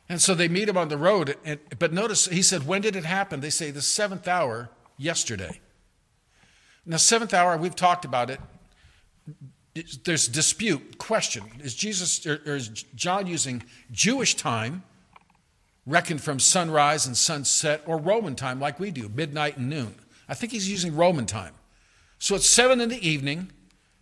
And 0.08 0.20
so 0.20 0.34
they 0.34 0.48
meet 0.48 0.68
him 0.68 0.76
on 0.76 0.88
the 0.88 0.98
road. 0.98 1.36
And, 1.44 1.58
but 1.78 1.92
notice, 1.92 2.26
he 2.26 2.42
said, 2.42 2.66
When 2.66 2.82
did 2.82 2.94
it 2.94 3.04
happen? 3.04 3.40
They 3.40 3.50
say 3.50 3.70
the 3.70 3.82
seventh 3.82 4.28
hour, 4.28 4.70
yesterday. 4.96 5.60
Now, 6.86 6.98
seventh 6.98 7.32
hour, 7.32 7.56
we've 7.56 7.74
talked 7.74 8.04
about 8.04 8.30
it. 8.30 8.38
There's 9.74 10.28
dispute, 10.28 10.98
question. 10.98 11.44
Is 11.60 11.74
Jesus 11.74 12.24
or, 12.26 12.40
or 12.46 12.56
is 12.56 12.68
John 12.68 13.26
using 13.26 13.64
Jewish 13.90 14.36
time, 14.36 14.84
reckoned 15.84 16.22
from 16.22 16.38
sunrise 16.38 17.06
and 17.06 17.16
sunset, 17.16 17.82
or 17.84 17.98
Roman 17.98 18.36
time 18.36 18.60
like 18.60 18.78
we 18.78 18.92
do, 18.92 19.08
midnight 19.08 19.56
and 19.56 19.68
noon? 19.68 19.96
I 20.28 20.34
think 20.34 20.52
he's 20.52 20.70
using 20.70 20.94
Roman 20.94 21.26
time. 21.26 21.54
So 22.20 22.36
it's 22.36 22.46
seven 22.46 22.80
in 22.80 22.88
the 22.88 23.06
evening. 23.06 23.50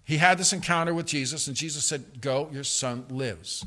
He 0.05 0.19
had 0.19 0.37
this 0.37 0.53
encounter 0.53 0.93
with 0.93 1.07
Jesus, 1.07 1.47
and 1.47 1.57
Jesus 1.57 1.85
said, 1.85 2.21
Go, 2.21 2.51
your 2.53 2.65
son 2.65 3.07
lives. 3.09 3.65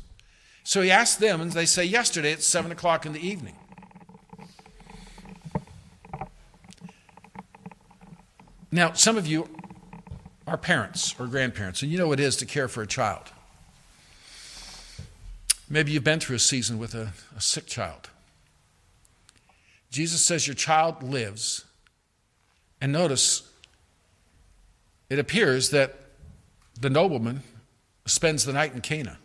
So 0.62 0.82
he 0.82 0.90
asked 0.92 1.18
them, 1.18 1.40
and 1.40 1.52
they 1.52 1.66
say, 1.66 1.84
Yesterday 1.84 2.32
at 2.32 2.42
7 2.42 2.70
o'clock 2.70 3.04
in 3.04 3.14
the 3.14 3.26
evening. 3.26 3.56
Now, 8.70 8.92
some 8.92 9.16
of 9.16 9.26
you 9.26 9.48
are 10.46 10.56
parents 10.56 11.14
or 11.18 11.26
grandparents, 11.26 11.82
and 11.82 11.90
you 11.90 11.98
know 11.98 12.08
what 12.08 12.20
it 12.20 12.24
is 12.24 12.36
to 12.36 12.46
care 12.46 12.68
for 12.68 12.82
a 12.82 12.86
child. 12.86 13.32
Maybe 15.68 15.90
you've 15.90 16.04
been 16.04 16.20
through 16.20 16.36
a 16.36 16.40
season 16.40 16.78
with 16.78 16.94
a, 16.94 17.12
a 17.36 17.40
sick 17.40 17.66
child. 17.66 18.10
Jesus 19.90 20.22
says 20.22 20.46
your 20.46 20.54
child 20.54 21.02
lives. 21.02 21.64
And 22.80 22.92
notice, 22.92 23.50
it 25.08 25.18
appears 25.18 25.70
that 25.70 25.96
the 26.80 26.90
nobleman 26.90 27.42
spends 28.04 28.44
the 28.44 28.52
night 28.52 28.74
in 28.74 28.80
Cana. 28.80 29.18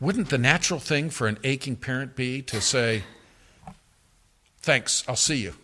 Wouldn't 0.00 0.30
the 0.30 0.38
natural 0.38 0.80
thing 0.80 1.10
for 1.10 1.26
an 1.26 1.38
aching 1.44 1.76
parent 1.76 2.16
be 2.16 2.40
to 2.42 2.60
say, 2.60 3.04
Thanks, 4.62 5.04
I'll 5.08 5.16
see 5.16 5.36
you? 5.36 5.54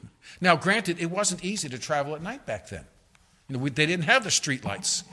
Now, 0.41 0.57
granted, 0.57 1.01
it 1.01 1.11
wasn't 1.11 1.45
easy 1.45 1.69
to 1.69 1.79
travel 1.79 2.15
at 2.15 2.23
night 2.23 2.47
back 2.47 2.69
then. 2.69 2.85
You 3.49 3.57
know, 3.57 3.63
we, 3.63 3.71
they 3.71 3.87
didn't 3.87 4.05
have 4.05 4.25
the 4.25 4.31
streetlights. 4.31 5.05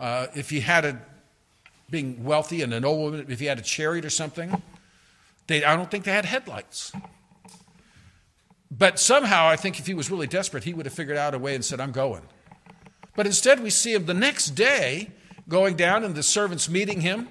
Uh, 0.00 0.26
if 0.34 0.50
you 0.50 0.60
had 0.60 0.84
a, 0.84 1.00
being 1.90 2.24
wealthy 2.24 2.62
and 2.62 2.72
an 2.72 2.84
old 2.84 3.12
woman, 3.12 3.26
if 3.28 3.40
you 3.40 3.48
had 3.48 3.58
a 3.58 3.62
chariot 3.62 4.04
or 4.04 4.10
something, 4.10 4.62
they, 5.46 5.64
I 5.64 5.76
don't 5.76 5.90
think 5.90 6.04
they 6.04 6.12
had 6.12 6.24
headlights. 6.24 6.92
But 8.70 8.98
somehow, 8.98 9.48
I 9.48 9.56
think 9.56 9.78
if 9.78 9.86
he 9.86 9.94
was 9.94 10.10
really 10.10 10.26
desperate, 10.26 10.64
he 10.64 10.72
would 10.72 10.86
have 10.86 10.94
figured 10.94 11.18
out 11.18 11.34
a 11.34 11.38
way 11.38 11.54
and 11.54 11.64
said, 11.64 11.78
I'm 11.78 11.92
going. 11.92 12.22
But 13.14 13.26
instead, 13.26 13.62
we 13.62 13.68
see 13.68 13.92
him 13.92 14.06
the 14.06 14.14
next 14.14 14.50
day 14.50 15.10
going 15.48 15.76
down 15.76 16.04
and 16.04 16.14
the 16.14 16.22
servants 16.22 16.70
meeting 16.70 17.02
him 17.02 17.28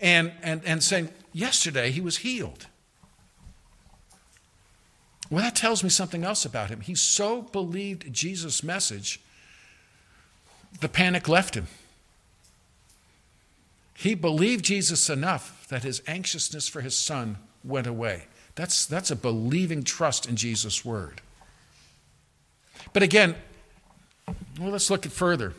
and, 0.00 0.32
and, 0.42 0.60
and 0.66 0.82
saying, 0.82 1.08
Yesterday 1.32 1.90
he 1.90 2.02
was 2.02 2.18
healed. 2.18 2.66
Well, 5.32 5.42
that 5.42 5.56
tells 5.56 5.82
me 5.82 5.88
something 5.88 6.24
else 6.24 6.44
about 6.44 6.68
him. 6.68 6.82
He 6.82 6.94
so 6.94 7.40
believed 7.40 8.12
Jesus' 8.12 8.62
message, 8.62 9.18
the 10.80 10.90
panic 10.90 11.26
left 11.26 11.54
him. 11.54 11.68
He 13.94 14.14
believed 14.14 14.62
Jesus 14.62 15.08
enough 15.08 15.66
that 15.68 15.84
his 15.84 16.02
anxiousness 16.06 16.68
for 16.68 16.82
his 16.82 16.94
son 16.94 17.38
went 17.64 17.86
away. 17.86 18.24
That's, 18.56 18.84
that's 18.84 19.10
a 19.10 19.16
believing 19.16 19.84
trust 19.84 20.28
in 20.28 20.36
Jesus' 20.36 20.84
word. 20.84 21.22
But 22.92 23.02
again, 23.02 23.34
well, 24.60 24.68
let's 24.68 24.90
look 24.90 25.06
at 25.06 25.12
further. 25.12 25.54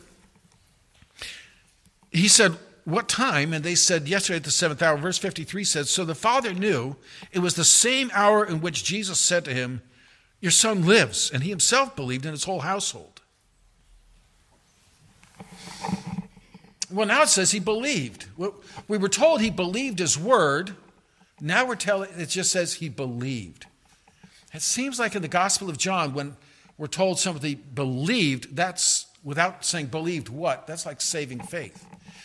He 2.11 2.27
said, 2.27 2.57
What 2.85 3.07
time? 3.07 3.53
And 3.53 3.63
they 3.63 3.75
said, 3.75 4.07
Yesterday 4.07 4.37
at 4.37 4.43
the 4.43 4.51
seventh 4.51 4.81
hour. 4.81 4.97
Verse 4.97 5.17
53 5.17 5.63
says, 5.63 5.89
So 5.89 6.03
the 6.03 6.15
father 6.15 6.53
knew 6.53 6.97
it 7.31 7.39
was 7.39 7.55
the 7.55 7.63
same 7.63 8.11
hour 8.13 8.45
in 8.45 8.61
which 8.61 8.83
Jesus 8.83 9.19
said 9.19 9.45
to 9.45 9.53
him, 9.53 9.81
Your 10.41 10.51
son 10.51 10.85
lives. 10.85 11.31
And 11.31 11.43
he 11.43 11.49
himself 11.49 11.95
believed 11.95 12.25
in 12.25 12.31
his 12.31 12.43
whole 12.43 12.61
household. 12.61 13.21
Well, 16.91 17.07
now 17.07 17.23
it 17.23 17.29
says 17.29 17.51
he 17.51 17.59
believed. 17.59 18.27
We 18.87 18.97
were 18.97 19.09
told 19.09 19.41
he 19.41 19.49
believed 19.49 19.99
his 19.99 20.17
word. 20.17 20.75
Now 21.41 21.65
we're 21.65 21.75
telling, 21.75 22.09
it 22.17 22.29
just 22.29 22.51
says 22.51 22.75
he 22.75 22.89
believed. 22.89 23.65
It 24.53 24.61
seems 24.61 24.99
like 24.99 25.15
in 25.15 25.23
the 25.23 25.27
Gospel 25.27 25.69
of 25.69 25.77
John, 25.79 26.13
when 26.13 26.35
we're 26.77 26.85
told 26.87 27.17
somebody 27.17 27.55
believed, 27.55 28.55
that's 28.55 29.07
without 29.23 29.65
saying 29.65 29.87
believed 29.87 30.29
what? 30.29 30.67
That's 30.67 30.85
like 30.85 31.01
saving 31.01 31.39
faith. 31.39 31.83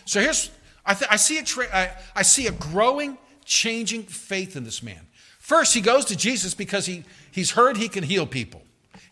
So 0.09 0.23
here's, 0.23 0.51
I, 0.87 0.95
th- 0.95 1.11
I 1.11 1.17
see, 1.17 1.37
a 1.37 1.43
tra- 1.43 1.69
I, 1.71 1.91
I 2.17 2.23
see 2.23 2.47
a 2.47 2.53
growing, 2.53 3.19
changing 3.45 4.05
faith 4.05 4.57
in 4.57 4.65
this 4.65 4.83
man. 4.83 5.07
First, 5.39 5.75
he 5.75 5.83
goes 5.83 6.07
to 6.07 6.17
Jesus 6.17 6.55
because 6.55 6.87
he, 6.87 7.05
he's 7.31 7.51
heard 7.51 7.77
he 7.77 7.91
can 7.91 8.05
heal 8.05 8.27
people. 8.27 8.63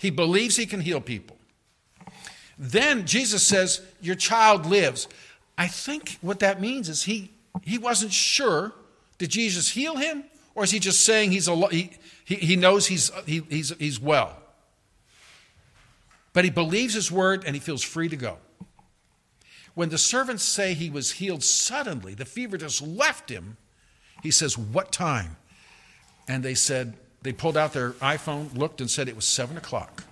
He 0.01 0.09
believes 0.09 0.57
he 0.57 0.65
can 0.65 0.81
heal 0.81 1.03
people. 1.03 1.37
Then 2.59 3.05
Jesus 3.05 3.43
says, 3.43 3.83
Your 4.01 4.15
child 4.15 4.65
lives. 4.65 5.07
I 5.59 5.67
think 5.67 6.17
what 6.23 6.41
that 6.41 6.63
means 6.63 6.89
is 6.89 7.03
he, 7.03 7.31
he 7.61 7.77
wasn't 7.77 8.15
sure 8.15 8.73
did 9.19 9.29
Jesus 9.29 9.69
heal 9.69 9.97
him 9.97 10.25
or 10.55 10.65
is 10.65 10.71
he 10.71 10.79
just 10.79 11.05
saying 11.05 11.31
he's 11.31 11.47
a, 11.47 11.69
he, 11.69 11.91
he, 12.25 12.37
he 12.37 12.57
knows 12.57 12.87
he's, 12.87 13.11
he, 13.27 13.43
he's, 13.51 13.77
he's 13.77 14.01
well? 14.01 14.35
But 16.33 16.45
he 16.45 16.51
believes 16.51 16.95
his 16.95 17.13
word 17.13 17.45
and 17.45 17.55
he 17.55 17.61
feels 17.61 17.83
free 17.83 18.09
to 18.09 18.17
go. 18.17 18.39
When 19.77 19.91
the 19.91 19.99
servants 19.99 20.43
say 20.43 20.73
he 20.73 20.89
was 20.89 21.13
healed 21.13 21.45
suddenly, 21.45 22.15
the 22.15 22.25
fever 22.25 22.57
just 22.57 22.81
left 22.81 23.29
him, 23.29 23.59
he 24.23 24.31
says, 24.31 24.57
What 24.57 24.91
time? 24.91 25.37
And 26.27 26.43
they 26.43 26.55
said, 26.55 26.95
they 27.21 27.35
pulled 27.35 27.59
out 27.59 27.75
their 27.75 27.91
iPhone, 27.93 28.57
looked, 28.57 28.81
and 28.81 28.91
said 28.91 29.07
it 29.07 29.15
was 29.15 29.27
seven 29.27 29.59
o'clock. 29.59 30.05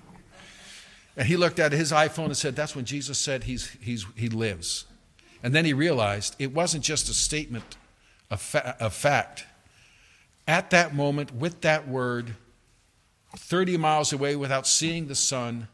And 1.17 1.27
he 1.27 1.39
looked 1.39 1.59
at 1.59 1.73
his 1.73 1.93
iPhone 1.93 2.27
and 2.27 2.37
said, 2.37 2.55
That's 2.55 2.77
when 2.77 2.85
Jesus 2.85 3.17
said 3.19 3.45
he's, 3.45 3.71
he's, 3.81 4.05
he 4.15 4.29
lives. 4.29 4.85
And 5.43 5.55
then 5.55 5.65
he 5.65 5.73
realized 5.73 6.37
it 6.39 6.53
wasn't 6.53 6.85
just 6.85 7.09
a 7.09 7.15
statement 7.15 7.79
of, 8.31 8.43
fa- 8.43 8.77
of 8.79 8.93
fact. 8.93 9.47
At 10.47 10.69
that 10.71 10.95
moment, 10.95 11.35
with 11.35 11.63
that 11.63 11.89
word, 11.89 12.35
30 13.35 13.79
miles 13.79 14.13
away 14.13 14.37
without 14.37 14.67
seeing 14.67 15.09
the 15.09 15.15
son, 15.15 15.69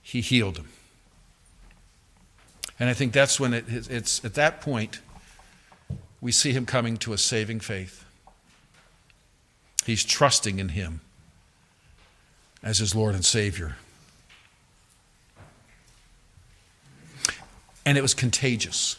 he 0.00 0.20
healed 0.20 0.58
him. 0.58 0.68
And 2.78 2.90
I 2.90 2.94
think 2.94 3.12
that's 3.12 3.40
when 3.40 3.54
it, 3.54 3.64
it's 3.68 4.24
at 4.24 4.34
that 4.34 4.60
point 4.60 5.00
we 6.20 6.32
see 6.32 6.52
him 6.52 6.66
coming 6.66 6.96
to 6.98 7.12
a 7.12 7.18
saving 7.18 7.60
faith. 7.60 8.04
He's 9.84 10.04
trusting 10.04 10.58
in 10.58 10.70
him 10.70 11.00
as 12.62 12.78
his 12.78 12.94
Lord 12.94 13.14
and 13.14 13.24
Savior. 13.24 13.76
And 17.84 17.96
it 17.96 18.02
was 18.02 18.14
contagious. 18.14 18.96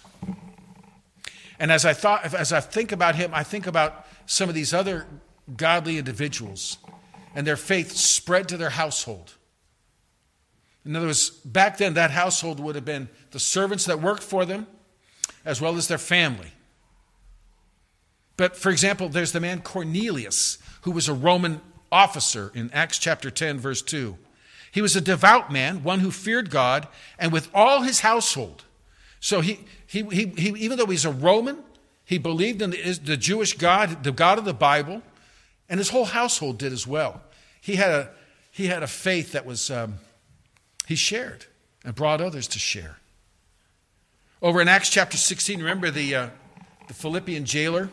And 1.59 1.71
as 1.71 1.85
I 1.85 1.93
thought, 1.93 2.33
as 2.33 2.53
I 2.53 2.61
think 2.61 2.91
about 2.91 3.15
him, 3.15 3.31
I 3.33 3.43
think 3.43 3.67
about 3.67 4.05
some 4.25 4.47
of 4.47 4.55
these 4.55 4.73
other 4.73 5.05
godly 5.55 5.97
individuals 5.97 6.77
and 7.35 7.45
their 7.45 7.57
faith 7.57 7.91
spread 7.91 8.47
to 8.49 8.57
their 8.57 8.69
household. 8.69 9.33
In 10.85 10.95
other 10.95 11.07
words, 11.07 11.29
back 11.29 11.77
then, 11.77 11.95
that 11.95 12.11
household 12.11 12.59
would 12.61 12.75
have 12.75 12.85
been 12.85 13.09
the 13.37 13.41
servants 13.41 13.85
that 13.85 14.01
worked 14.01 14.23
for 14.23 14.45
them, 14.45 14.65
as 15.45 15.61
well 15.61 15.77
as 15.77 15.87
their 15.87 15.99
family. 15.99 16.53
But 18.35 18.55
for 18.55 18.71
example, 18.71 19.09
there's 19.09 19.31
the 19.31 19.39
man 19.39 19.61
Cornelius, 19.61 20.57
who 20.81 20.91
was 20.91 21.07
a 21.07 21.13
Roman 21.13 21.61
officer 21.91 22.51
in 22.55 22.71
Acts 22.73 22.97
chapter 22.97 23.29
10, 23.29 23.59
verse 23.59 23.83
2. 23.83 24.17
He 24.71 24.81
was 24.81 24.95
a 24.95 25.01
devout 25.01 25.51
man, 25.51 25.83
one 25.83 25.99
who 25.99 26.09
feared 26.09 26.49
God, 26.49 26.87
and 27.19 27.31
with 27.31 27.47
all 27.53 27.83
his 27.83 27.99
household. 27.99 28.65
So 29.19 29.41
he, 29.41 29.59
he, 29.85 30.01
he, 30.01 30.25
he 30.25 30.49
even 30.57 30.79
though 30.79 30.87
he's 30.87 31.05
a 31.05 31.11
Roman, 31.11 31.59
he 32.05 32.17
believed 32.17 32.63
in 32.63 32.71
the, 32.71 32.93
the 33.03 33.17
Jewish 33.17 33.55
God, 33.55 34.03
the 34.03 34.11
God 34.11 34.39
of 34.39 34.45
the 34.45 34.53
Bible, 34.53 35.03
and 35.69 35.79
his 35.79 35.91
whole 35.91 36.05
household 36.05 36.57
did 36.57 36.73
as 36.73 36.87
well. 36.87 37.21
He 37.61 37.75
had 37.75 37.91
a, 37.91 38.09
he 38.49 38.65
had 38.65 38.81
a 38.81 38.87
faith 38.87 39.33
that 39.33 39.45
was 39.45 39.69
um, 39.69 39.99
he 40.87 40.95
shared 40.95 41.45
and 41.85 41.93
brought 41.93 42.19
others 42.19 42.47
to 42.47 42.57
share. 42.57 42.97
Over 44.39 44.61
in 44.61 44.67
Acts 44.67 44.89
chapter 44.89 45.17
16, 45.17 45.57
remember 45.57 45.89
the, 45.89 46.13
uh, 46.13 46.29
the 46.87 46.93
Philippian 46.93 47.43
jailer? 47.43 47.89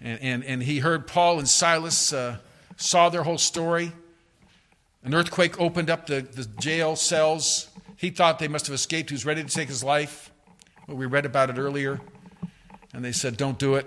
And, 0.00 0.20
and, 0.20 0.44
and 0.44 0.62
he 0.62 0.80
heard 0.80 1.06
Paul 1.06 1.38
and 1.38 1.48
Silas, 1.48 2.12
uh, 2.12 2.38
saw 2.76 3.10
their 3.10 3.22
whole 3.22 3.38
story. 3.38 3.92
An 5.04 5.14
earthquake 5.14 5.60
opened 5.60 5.88
up 5.88 6.06
the, 6.08 6.22
the 6.22 6.46
jail 6.58 6.96
cells. 6.96 7.68
He 7.96 8.10
thought 8.10 8.40
they 8.40 8.48
must 8.48 8.66
have 8.66 8.74
escaped. 8.74 9.10
He 9.10 9.14
was 9.14 9.24
ready 9.24 9.44
to 9.44 9.48
take 9.48 9.68
his 9.68 9.84
life. 9.84 10.32
Well, 10.88 10.96
we 10.96 11.06
read 11.06 11.26
about 11.26 11.48
it 11.48 11.58
earlier. 11.58 12.00
And 12.92 13.04
they 13.04 13.12
said, 13.12 13.36
Don't 13.36 13.58
do 13.58 13.76
it. 13.76 13.86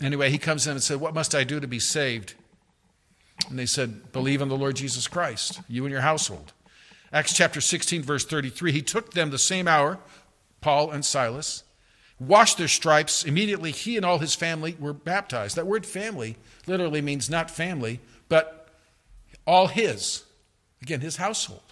Anyway, 0.00 0.30
he 0.30 0.38
comes 0.38 0.68
in 0.68 0.72
and 0.72 0.82
said, 0.82 1.00
What 1.00 1.12
must 1.12 1.34
I 1.34 1.42
do 1.42 1.58
to 1.58 1.66
be 1.66 1.80
saved? 1.80 2.34
And 3.50 3.58
they 3.58 3.66
said, 3.66 4.12
Believe 4.12 4.40
in 4.40 4.48
the 4.48 4.56
Lord 4.56 4.76
Jesus 4.76 5.08
Christ, 5.08 5.60
you 5.68 5.84
and 5.84 5.90
your 5.90 6.02
household. 6.02 6.52
Acts 7.12 7.32
chapter 7.32 7.60
16, 7.60 8.02
verse 8.02 8.24
33. 8.24 8.70
He 8.70 8.82
took 8.82 9.12
them 9.14 9.30
the 9.30 9.38
same 9.38 9.66
hour, 9.66 9.98
Paul 10.60 10.90
and 10.90 11.04
Silas, 11.04 11.64
washed 12.18 12.58
their 12.58 12.68
stripes. 12.68 13.24
Immediately, 13.24 13.70
he 13.70 13.96
and 13.96 14.04
all 14.04 14.18
his 14.18 14.34
family 14.34 14.76
were 14.78 14.92
baptized. 14.92 15.56
That 15.56 15.66
word 15.66 15.86
family 15.86 16.36
literally 16.66 17.00
means 17.00 17.30
not 17.30 17.50
family, 17.50 18.00
but 18.28 18.68
all 19.46 19.68
his. 19.68 20.24
Again, 20.82 21.00
his 21.00 21.16
household. 21.16 21.62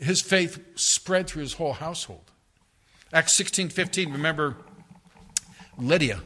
His 0.00 0.20
faith 0.20 0.60
spread 0.74 1.26
through 1.26 1.42
his 1.42 1.54
whole 1.54 1.74
household. 1.74 2.30
Acts 3.12 3.32
16, 3.34 3.68
15. 3.68 4.12
Remember 4.12 4.56
Lydia. 5.78 6.20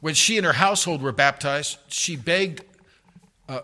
When 0.00 0.14
she 0.14 0.36
and 0.36 0.44
her 0.44 0.52
household 0.52 1.00
were 1.00 1.12
baptized, 1.12 1.78
she 1.88 2.16
begged 2.16 2.62
uh, 3.48 3.60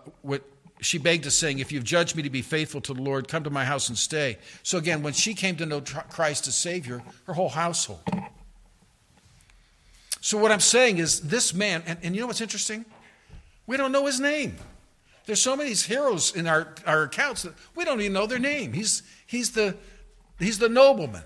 she 0.80 0.98
begged 0.98 1.26
us, 1.26 1.34
saying, 1.34 1.58
If 1.58 1.72
you've 1.72 1.84
judged 1.84 2.16
me 2.16 2.22
to 2.22 2.30
be 2.30 2.42
faithful 2.42 2.80
to 2.82 2.94
the 2.94 3.02
Lord, 3.02 3.28
come 3.28 3.44
to 3.44 3.50
my 3.50 3.64
house 3.64 3.88
and 3.88 3.98
stay. 3.98 4.38
So 4.62 4.78
again, 4.78 5.02
when 5.02 5.12
she 5.12 5.34
came 5.34 5.56
to 5.56 5.66
know 5.66 5.80
Christ 5.80 6.48
as 6.48 6.56
Savior, 6.56 7.02
her 7.24 7.34
whole 7.34 7.48
household. 7.48 8.00
So 10.20 10.38
what 10.38 10.52
I'm 10.52 10.60
saying 10.60 10.98
is, 10.98 11.20
this 11.20 11.54
man, 11.54 11.82
and, 11.86 11.98
and 12.02 12.14
you 12.14 12.20
know 12.20 12.26
what's 12.26 12.40
interesting? 12.40 12.84
We 13.66 13.76
don't 13.76 13.92
know 13.92 14.06
his 14.06 14.20
name. 14.20 14.56
There's 15.26 15.40
so 15.40 15.56
many 15.56 15.72
heroes 15.74 16.34
in 16.34 16.46
our, 16.46 16.74
our 16.86 17.04
accounts 17.04 17.42
that 17.42 17.54
we 17.74 17.84
don't 17.84 18.00
even 18.00 18.12
know 18.12 18.26
their 18.26 18.38
name. 18.38 18.72
He's, 18.72 19.02
he's, 19.26 19.52
the, 19.52 19.76
he's 20.38 20.58
the 20.58 20.68
nobleman. 20.68 21.22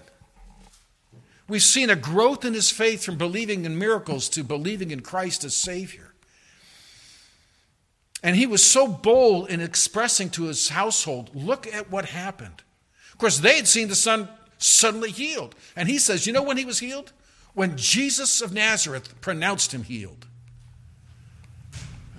We've 1.48 1.62
seen 1.62 1.90
a 1.90 1.96
growth 1.96 2.44
in 2.44 2.54
his 2.54 2.70
faith 2.70 3.04
from 3.04 3.18
believing 3.18 3.64
in 3.64 3.78
miracles 3.78 4.28
to 4.30 4.42
believing 4.42 4.90
in 4.90 5.00
Christ 5.00 5.44
as 5.44 5.54
Savior. 5.54 6.13
And 8.24 8.34
he 8.34 8.46
was 8.46 8.64
so 8.64 8.88
bold 8.88 9.50
in 9.50 9.60
expressing 9.60 10.30
to 10.30 10.44
his 10.44 10.70
household, 10.70 11.30
look 11.34 11.66
at 11.66 11.90
what 11.90 12.06
happened. 12.06 12.62
Of 13.12 13.18
course, 13.18 13.38
they 13.38 13.56
had 13.56 13.68
seen 13.68 13.88
the 13.88 13.94
son 13.94 14.30
suddenly 14.56 15.10
healed. 15.10 15.54
And 15.76 15.90
he 15.90 15.98
says, 15.98 16.26
you 16.26 16.32
know 16.32 16.42
when 16.42 16.56
he 16.56 16.64
was 16.64 16.78
healed? 16.78 17.12
When 17.52 17.76
Jesus 17.76 18.40
of 18.40 18.50
Nazareth 18.50 19.20
pronounced 19.20 19.74
him 19.74 19.84
healed. 19.84 20.26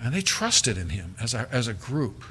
And 0.00 0.14
they 0.14 0.20
trusted 0.20 0.78
in 0.78 0.90
him 0.90 1.16
as 1.20 1.34
a, 1.34 1.48
as 1.50 1.66
a 1.66 1.74
group. 1.74 2.22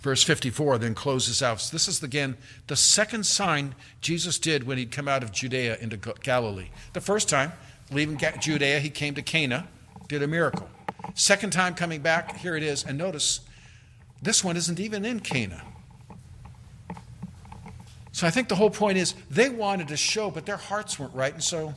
Verse 0.00 0.22
54 0.22 0.78
then 0.78 0.94
closes 0.94 1.42
out. 1.42 1.68
This 1.72 1.88
is 1.88 2.00
again 2.00 2.36
the 2.68 2.76
second 2.76 3.26
sign 3.26 3.74
Jesus 4.00 4.38
did 4.38 4.64
when 4.64 4.78
he'd 4.78 4.92
come 4.92 5.08
out 5.08 5.24
of 5.24 5.32
Judea 5.32 5.78
into 5.80 5.96
Galilee. 5.96 6.68
The 6.92 7.00
first 7.00 7.28
time, 7.28 7.52
leaving 7.90 8.18
Judea, 8.40 8.80
he 8.80 8.90
came 8.90 9.14
to 9.14 9.22
Cana, 9.22 9.68
did 10.08 10.22
a 10.22 10.26
miracle. 10.26 10.68
Second 11.14 11.52
time 11.52 11.74
coming 11.74 12.00
back, 12.00 12.38
here 12.38 12.56
it 12.56 12.62
is. 12.62 12.84
And 12.84 12.98
notice, 12.98 13.40
this 14.22 14.42
one 14.44 14.56
isn't 14.56 14.80
even 14.80 15.04
in 15.04 15.20
Cana. 15.20 15.62
So 18.12 18.26
I 18.26 18.30
think 18.30 18.48
the 18.48 18.54
whole 18.54 18.70
point 18.70 18.98
is 18.98 19.14
they 19.30 19.48
wanted 19.48 19.88
to 19.88 19.96
show, 19.96 20.30
but 20.30 20.46
their 20.46 20.56
hearts 20.56 20.98
weren't 20.98 21.14
right, 21.14 21.34
and 21.34 21.42
so 21.42 21.74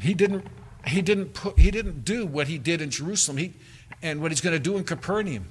he 0.00 0.14
didn't. 0.14 0.46
He 0.86 1.02
didn't 1.02 1.34
put. 1.34 1.58
He 1.58 1.70
didn't 1.70 2.04
do 2.04 2.26
what 2.26 2.48
he 2.48 2.58
did 2.58 2.80
in 2.80 2.90
Jerusalem. 2.90 3.36
He 3.36 3.54
and 4.00 4.20
what 4.20 4.30
he's 4.30 4.40
going 4.40 4.54
to 4.54 4.60
do 4.60 4.76
in 4.76 4.84
Capernaum, 4.84 5.46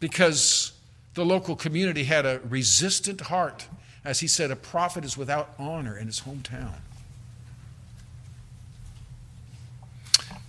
because 0.00 0.72
the 1.14 1.24
local 1.24 1.56
community 1.56 2.04
had 2.04 2.26
a 2.26 2.40
resistant 2.48 3.20
heart, 3.22 3.66
as 4.04 4.20
he 4.20 4.26
said, 4.26 4.50
a 4.50 4.56
prophet 4.56 5.04
is 5.04 5.16
without 5.16 5.54
honor 5.58 5.96
in 5.96 6.06
his 6.06 6.20
hometown. 6.20 6.74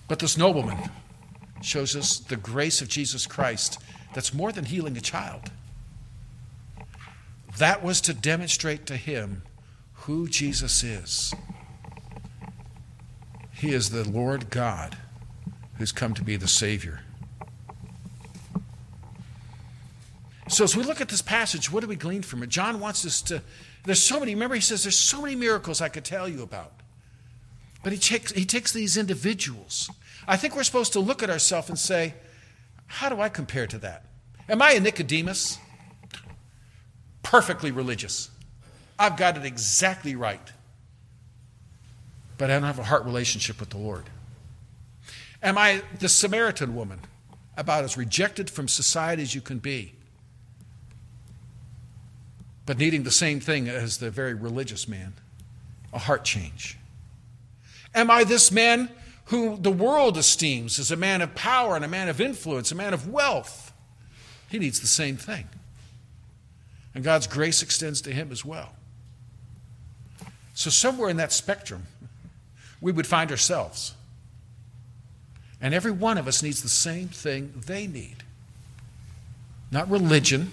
But 0.08 0.20
this 0.20 0.38
nobleman 0.38 0.89
shows 1.62 1.96
us 1.96 2.20
the 2.20 2.38
grace 2.38 2.82
of 2.82 2.88
Jesus 2.88 3.26
Christ 3.26 3.80
that's 4.13 4.34
more 4.34 4.52
than 4.52 4.65
healing 4.65 4.96
a 4.98 5.02
child. 5.02 5.52
That 7.58 7.84
was 7.84 8.02
to 8.02 8.13
demonstrate 8.13 8.86
to 8.86 8.96
him 8.96 9.41
who 9.93 10.28
Jesus 10.28 10.84
is. 10.84 11.34
He 13.52 13.74
is 13.74 13.89
the 13.89 14.08
Lord 14.08 14.50
God 14.50 14.98
who's 15.78 15.91
come 15.91 16.13
to 16.13 16.24
be 16.24 16.36
the 16.36 16.48
Savior. 16.48 17.02
So, 20.50 20.63
as 20.63 20.78
we 20.78 20.84
look 20.84 21.02
at 21.02 21.10
this 21.10 21.22
passage, 21.22 21.72
what 21.72 21.82
do 21.82 21.88
we 21.88 21.96
glean 21.96 22.22
from 22.22 22.41
it? 22.41 22.50
John 22.50 22.80
wants 22.80 23.06
us 23.06 23.22
to. 23.24 23.41
There's 23.84 24.02
so 24.02 24.20
many, 24.20 24.34
remember, 24.34 24.56
he 24.56 24.62
says 24.62 24.84
there's 24.84 24.98
so 24.98 25.22
many 25.22 25.36
miracles 25.36 25.82
I 25.82 25.89
could 25.89 26.06
tell 26.06 26.28
you 26.28 26.41
about. 26.41 26.72
But 27.84 27.94
he 27.94 27.98
takes, 27.98 28.32
he 28.32 28.46
takes 28.46 28.72
these 28.72 28.98
individuals. 28.98 29.90
I 30.28 30.38
think 30.38 30.56
we're 30.56 30.63
supposed 30.63 30.94
to 30.94 31.00
look 31.00 31.24
at 31.24 31.30
ourselves 31.30 31.70
and 31.70 31.80
say, 31.80 32.16
how 32.88 33.10
do 33.10 33.22
I 33.22 33.30
compare 33.30 33.68
to 33.68 33.78
that? 33.80 34.06
Am 34.50 34.62
I 34.62 34.72
a 34.72 34.80
Nicodemus? 34.80 35.60
Perfectly 37.24 37.72
religious. 37.72 38.30
I've 38.98 39.18
got 39.18 39.38
it 39.38 39.46
exactly 39.46 40.16
right. 40.16 40.52
But 42.38 42.50
I 42.50 42.54
don't 42.54 42.63
have 42.63 42.80
a 42.80 42.84
heart 42.84 43.06
relationship 43.06 43.60
with 43.60 43.70
the 43.70 43.78
Lord. 43.78 44.10
Am 45.44 45.58
I 45.58 45.82
the 46.00 46.10
Samaritan 46.10 46.76
woman? 46.76 47.00
About 47.58 47.84
as 47.84 47.98
rejected 47.98 48.50
from 48.50 48.68
society 48.68 49.24
as 49.24 49.34
you 49.34 49.42
can 49.42 49.60
be 49.60 49.94
but 52.68 52.78
needing 52.78 53.04
the 53.04 53.12
same 53.12 53.40
thing 53.40 53.70
as 53.70 53.98
the 53.98 54.12
very 54.12 54.36
religious 54.36 54.88
man 54.88 55.13
a 55.94 55.98
heart 55.98 56.26
change. 56.26 56.78
Am 57.98 58.12
I 58.12 58.24
this 58.24 58.52
man 58.52 58.90
who 59.26 59.58
the 59.58 59.72
world 59.72 60.18
esteems 60.18 60.80
as 60.80 60.92
a 60.92 60.96
man 60.96 61.22
of 61.22 61.36
power 61.36 61.76
and 61.76 61.84
a 61.84 61.88
man 61.88 62.08
of 62.08 62.22
influence, 62.22 62.72
a 62.72 62.76
man 62.76 62.94
of 62.94 63.10
wealth? 63.10 63.74
He 64.50 64.60
needs 64.60 64.80
the 64.80 64.88
same 64.88 65.18
thing. 65.18 65.48
And 66.94 67.04
God's 67.04 67.28
grace 67.28 67.62
extends 67.62 68.02
to 68.02 68.12
him 68.12 68.32
as 68.32 68.46
well. 68.46 68.74
So, 70.54 70.70
somewhere 70.70 71.10
in 71.10 71.18
that 71.18 71.32
spectrum, 71.32 71.88
we 72.82 72.92
would 72.92 73.08
find 73.08 73.32
ourselves. 73.32 73.94
And 75.60 75.74
every 75.74 75.92
one 75.92 76.18
of 76.18 76.28
us 76.28 76.42
needs 76.44 76.62
the 76.62 76.70
same 76.70 77.08
thing 77.08 77.54
they 77.66 77.88
need 77.88 78.24
not 79.72 79.90
religion 79.90 80.52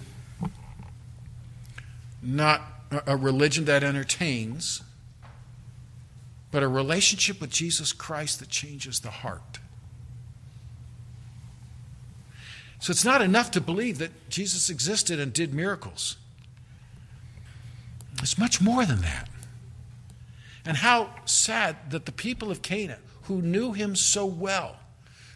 not 2.25 2.63
a 3.07 3.17
religion 3.17 3.65
that 3.67 3.83
entertains, 3.83 4.83
but 6.55 6.63
a 6.63 6.69
relationship 6.69 7.41
with 7.41 7.51
Jesus 7.51 7.93
Christ 7.93 8.39
that 8.39 8.49
changes 8.49 9.01
the 9.01 9.11
heart. 9.11 9.59
So 12.79 12.93
it's 12.93 13.05
not 13.05 13.21
enough 13.21 13.51
to 13.51 13.61
believe 13.61 13.99
that 13.99 14.31
Jesus 14.31 14.71
existed 14.71 15.19
and 15.19 15.33
did 15.33 15.53
miracles. 15.53 16.17
It's 18.23 18.39
much 18.39 18.61
more 18.61 18.87
than 18.87 19.01
that. 19.01 19.29
And 20.65 20.77
how 20.77 21.11
sad 21.25 21.91
that 21.91 22.07
the 22.07 22.13
people 22.13 22.53
of 22.53 22.63
Cana, 22.63 22.99
who 23.23 23.43
knew 23.43 23.73
him 23.73 23.97
so 23.97 24.25
well. 24.25 24.77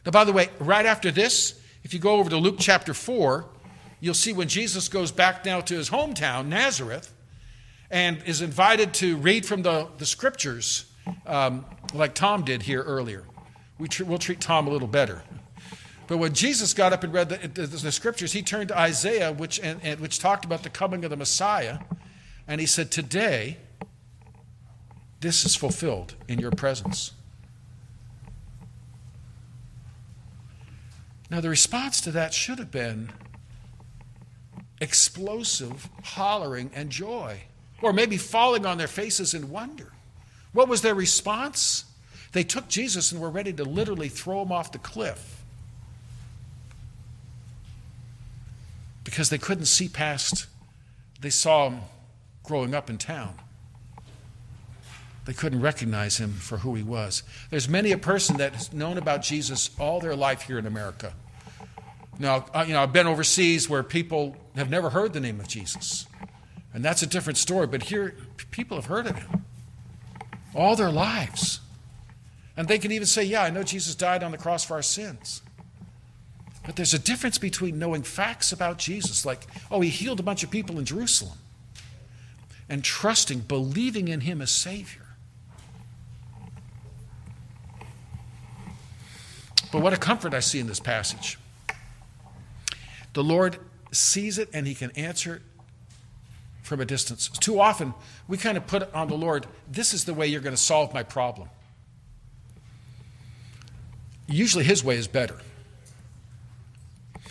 Now, 0.07 0.13
by 0.13 0.23
the 0.23 0.33
way, 0.33 0.51
right 0.61 0.87
after 0.87 1.11
this, 1.11 1.61
if 1.83 1.93
you 1.93 1.99
go 1.99 2.13
over 2.13 2.31
to 2.31 2.37
Luke 2.37 2.59
chapter 2.61 2.95
4, 2.95 3.45
you'll 3.99 4.15
see 4.15 4.33
when 4.33 4.47
Jesus 4.47 4.89
goes 4.89 5.11
back 5.11 5.45
now 5.45 5.63
to 5.63 5.75
his 5.75 5.91
hometown, 5.91 6.47
Nazareth, 6.47 7.13
and 7.91 8.23
is 8.25 8.41
invited 8.41 8.95
to 8.95 9.17
read 9.17 9.45
from 9.45 9.63
the, 9.63 9.89
the 9.99 10.07
scriptures, 10.07 10.88
um, 11.27 11.65
like 11.95 12.15
Tom 12.15 12.45
did 12.45 12.63
here 12.63 12.83
earlier. 12.83 13.25
We 13.79 13.89
tr- 13.89 14.05
we'll 14.05 14.19
treat 14.19 14.41
Tom 14.41 14.67
a 14.67 14.71
little 14.71 14.89
better. 14.89 15.23
But 16.07 16.17
when 16.17 16.33
Jesus 16.33 16.73
got 16.73 16.93
up 16.93 17.05
and 17.05 17.13
read 17.13 17.29
the, 17.29 17.49
the, 17.49 17.67
the 17.67 17.93
scriptures, 17.93 18.33
he 18.33 18.43
turned 18.43 18.69
to 18.69 18.79
Isaiah, 18.79 19.31
which, 19.31 19.61
and, 19.61 19.79
and, 19.83 20.01
which 20.01 20.19
talked 20.19 20.45
about 20.45 20.63
the 20.63 20.71
coming 20.71 21.05
of 21.05 21.11
the 21.11 21.17
Messiah, 21.17 21.81
and 22.47 22.61
he 22.61 22.67
said, 22.67 22.91
Today, 22.91 23.59
this 25.21 25.45
is 25.45 25.55
fulfilled 25.55 26.15
in 26.27 26.39
your 26.39 26.51
presence. 26.51 27.13
Now, 31.31 31.43
the 31.43 31.51
response 31.51 32.01
to 32.03 32.11
that 32.13 32.33
should 32.33 32.59
have 32.59 32.71
been, 32.71 33.13
explosive 34.81 35.91
hollering 36.03 36.71
and 36.75 36.89
joy, 36.89 37.43
or 37.83 37.93
maybe 37.93 38.17
falling 38.17 38.65
on 38.65 38.79
their 38.79 38.89
faces 38.89 39.35
in 39.35 39.51
wonder. 39.51 39.93
What 40.53 40.69
was 40.69 40.83
their 40.83 40.95
response? 40.95 41.85
They 42.33 42.45
took 42.45 42.69
Jesus 42.69 43.13
and 43.13 43.21
were 43.21 43.31
ready 43.31 43.53
to 43.55 43.65
literally 43.65 44.09
throw 44.09 44.43
him 44.43 44.53
off 44.53 44.73
the 44.73 44.79
cliff 44.79 45.43
because 49.05 49.31
they 49.31 49.39
couldn't 49.39 49.67
see 49.67 49.89
past, 49.89 50.47
they 51.21 51.31
saw 51.31 51.71
him 51.71 51.81
growing 52.43 52.75
up 52.75 52.91
in 52.91 52.99
town. 52.99 53.35
They 55.25 55.33
couldn't 55.33 55.61
recognize 55.61 56.19
him 56.19 56.33
for 56.33 56.59
who 56.59 56.75
he 56.75 56.83
was. 56.83 57.23
There's 57.51 57.69
many 57.69 57.93
a 57.93 57.99
person 57.99 58.39
that 58.39 58.55
has 58.55 58.73
known 58.73 58.97
about 58.97 59.23
Jesus 59.23 59.71
all 59.79 60.01
their 60.01 60.17
life 60.17 60.43
here 60.43 60.59
in 60.59 60.67
America 60.67 61.13
now, 62.19 62.47
you 62.67 62.73
know, 62.73 62.83
I've 62.83 62.93
been 62.93 63.07
overseas 63.07 63.69
where 63.69 63.83
people 63.83 64.37
have 64.57 64.71
never 64.71 64.91
heard 64.91 65.13
the 65.13 65.21
name 65.21 65.39
of 65.39 65.47
Jesus. 65.47 66.07
And 66.75 66.85
that's 66.85 67.03
a 67.03 67.07
different 67.07 67.37
story. 67.37 67.67
But 67.67 67.85
here, 67.85 68.17
people 68.51 68.77
have 68.77 68.87
heard 68.87 69.07
of 69.07 69.17
him 69.17 69.45
all 70.59 70.77
their 70.77 70.91
lives. 70.91 71.61
And 72.57 72.67
they 72.67 72.79
can 72.79 72.91
even 72.91 73.07
say, 73.07 73.23
Yeah, 73.23 73.45
I 73.45 73.51
know 73.51 73.63
Jesus 73.63 73.95
died 73.95 74.23
on 74.23 74.33
the 74.33 74.39
cross 74.39 74.65
for 74.65 74.75
our 74.75 74.83
sins. 74.83 75.41
But 76.67 76.77
there's 76.77 76.93
a 76.93 76.99
difference 76.99 77.39
between 77.39 77.79
knowing 77.79 78.03
facts 78.03 78.53
about 78.53 78.77
Jesus, 78.77 79.25
like, 79.25 79.47
oh, 79.71 79.81
he 79.81 79.89
healed 79.89 80.21
a 80.21 80.23
bunch 80.23 80.43
of 80.43 80.51
people 80.51 80.79
in 80.79 80.85
Jerusalem, 80.85 81.39
and 82.69 82.85
trusting, 82.85 83.41
believing 83.41 84.09
in 84.09 84.21
him 84.21 84.43
as 84.43 84.51
Savior. 84.51 85.07
But 89.73 89.81
what 89.81 89.95
a 89.95 89.97
comfort 89.97 90.35
I 90.35 90.41
see 90.41 90.59
in 90.59 90.67
this 90.67 90.81
passage. 90.81 91.39
The 93.15 93.25
Lord 93.25 93.59
sees 93.91 94.39
it 94.39 94.51
and 94.53 94.67
he 94.67 94.75
can 94.75 94.91
answer 94.91 95.41
from 96.69 96.81
a 96.81 96.85
distance. 96.85 97.29
Too 97.29 97.61
often, 97.61 97.95
we 98.29 98.37
kind 98.37 98.57
of 98.57 98.67
put 98.67 98.93
on 98.95 99.09
the 99.09 99.17
Lord, 99.17 99.47
this 99.71 99.93
is 99.95 100.05
the 100.05 100.15
way 100.15 100.27
you're 100.27 100.41
going 100.41 100.55
to 100.55 100.61
solve 100.61 100.95
my 100.95 101.03
problem. 101.03 101.49
Usually, 104.27 104.65
his 104.65 104.85
way 104.85 104.97
is 104.97 105.09
better. 105.09 105.37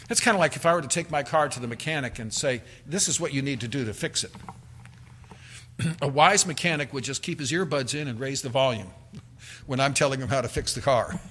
It's 0.09 0.19
kind 0.19 0.35
of 0.35 0.39
like 0.39 0.55
if 0.55 0.65
I 0.65 0.73
were 0.73 0.81
to 0.81 0.87
take 0.87 1.11
my 1.11 1.21
car 1.21 1.49
to 1.49 1.59
the 1.59 1.67
mechanic 1.67 2.17
and 2.17 2.33
say, 2.33 2.61
This 2.85 3.07
is 3.07 3.19
what 3.19 3.33
you 3.33 3.41
need 3.41 3.61
to 3.61 3.67
do 3.67 3.85
to 3.85 3.93
fix 3.93 4.23
it. 4.23 4.31
a 6.01 6.07
wise 6.07 6.45
mechanic 6.45 6.93
would 6.93 7.03
just 7.03 7.21
keep 7.21 7.39
his 7.39 7.51
earbuds 7.51 7.93
in 7.93 8.07
and 8.07 8.19
raise 8.19 8.41
the 8.41 8.49
volume 8.49 8.87
when 9.67 9.79
I'm 9.79 9.93
telling 9.93 10.19
him 10.19 10.29
how 10.29 10.41
to 10.41 10.49
fix 10.49 10.73
the 10.73 10.81
car. 10.81 11.19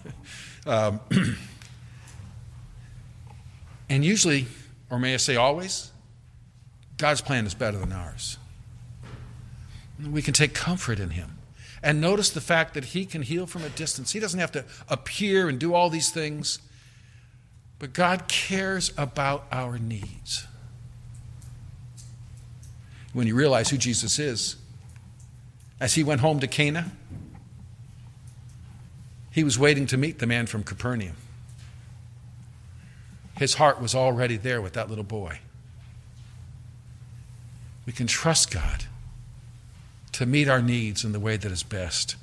Um, 0.68 0.98
And 3.88 4.04
usually, 4.04 4.46
or 4.90 4.98
may 4.98 5.14
I 5.14 5.16
say 5.16 5.36
always, 5.36 5.90
God's 6.98 7.20
plan 7.20 7.46
is 7.46 7.54
better 7.54 7.78
than 7.78 7.92
ours. 7.92 8.38
We 10.04 10.22
can 10.22 10.34
take 10.34 10.54
comfort 10.54 10.98
in 10.98 11.10
Him. 11.10 11.38
And 11.82 12.00
notice 12.00 12.30
the 12.30 12.40
fact 12.40 12.74
that 12.74 12.86
He 12.86 13.04
can 13.04 13.22
heal 13.22 13.46
from 13.46 13.62
a 13.62 13.68
distance. 13.68 14.12
He 14.12 14.20
doesn't 14.20 14.40
have 14.40 14.52
to 14.52 14.64
appear 14.88 15.48
and 15.48 15.58
do 15.58 15.74
all 15.74 15.90
these 15.90 16.10
things. 16.10 16.58
But 17.78 17.92
God 17.92 18.28
cares 18.28 18.92
about 18.96 19.46
our 19.52 19.78
needs. 19.78 20.46
When 23.12 23.26
you 23.26 23.34
realize 23.34 23.70
who 23.70 23.76
Jesus 23.76 24.18
is, 24.18 24.56
as 25.80 25.94
he 25.94 26.02
went 26.02 26.20
home 26.20 26.40
to 26.40 26.46
Cana, 26.46 26.92
he 29.30 29.44
was 29.44 29.58
waiting 29.58 29.86
to 29.86 29.96
meet 29.96 30.18
the 30.18 30.26
man 30.26 30.46
from 30.46 30.62
Capernaum. 30.62 31.16
His 33.36 33.54
heart 33.54 33.80
was 33.80 33.94
already 33.94 34.38
there 34.38 34.62
with 34.62 34.72
that 34.72 34.88
little 34.88 35.04
boy. 35.04 35.40
We 37.86 37.92
can 37.92 38.06
trust 38.06 38.50
God 38.50 38.84
to 40.12 40.26
meet 40.26 40.48
our 40.48 40.60
needs 40.60 41.04
in 41.04 41.12
the 41.12 41.20
way 41.20 41.36
that 41.36 41.52
is 41.52 41.62
best. 41.62 42.16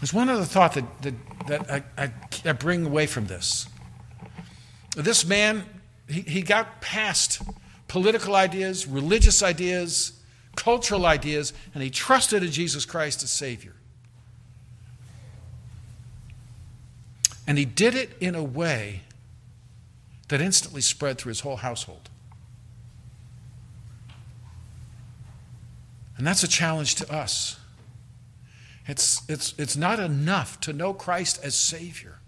There's 0.00 0.12
one 0.14 0.28
other 0.28 0.44
thought 0.44 0.74
that, 0.74 1.02
that, 1.02 1.14
that 1.48 1.70
I, 1.70 2.04
I, 2.04 2.12
I 2.44 2.52
bring 2.52 2.86
away 2.86 3.06
from 3.06 3.26
this. 3.26 3.66
This 4.94 5.26
man, 5.26 5.64
he, 6.08 6.20
he 6.20 6.42
got 6.42 6.80
past 6.80 7.42
political 7.88 8.34
ideas, 8.34 8.86
religious 8.86 9.42
ideas, 9.42 10.12
cultural 10.54 11.06
ideas, 11.06 11.52
and 11.74 11.82
he 11.82 11.90
trusted 11.90 12.42
in 12.42 12.50
Jesus 12.50 12.84
Christ 12.84 13.22
as 13.22 13.30
Savior. 13.30 13.72
And 17.46 17.58
he 17.58 17.64
did 17.64 17.94
it 17.94 18.10
in 18.20 18.34
a 18.34 18.42
way 18.42 19.02
that 20.28 20.40
instantly 20.40 20.80
spread 20.80 21.18
through 21.18 21.30
his 21.30 21.40
whole 21.40 21.56
household. 21.56 22.10
And 26.16 26.26
that's 26.26 26.42
a 26.42 26.48
challenge 26.48 26.94
to 26.96 27.12
us. 27.12 27.58
It's, 28.86 29.22
it's, 29.28 29.54
it's 29.58 29.76
not 29.76 29.98
enough 29.98 30.60
to 30.60 30.72
know 30.72 30.94
Christ 30.94 31.40
as 31.42 31.54
Savior. 31.54 32.18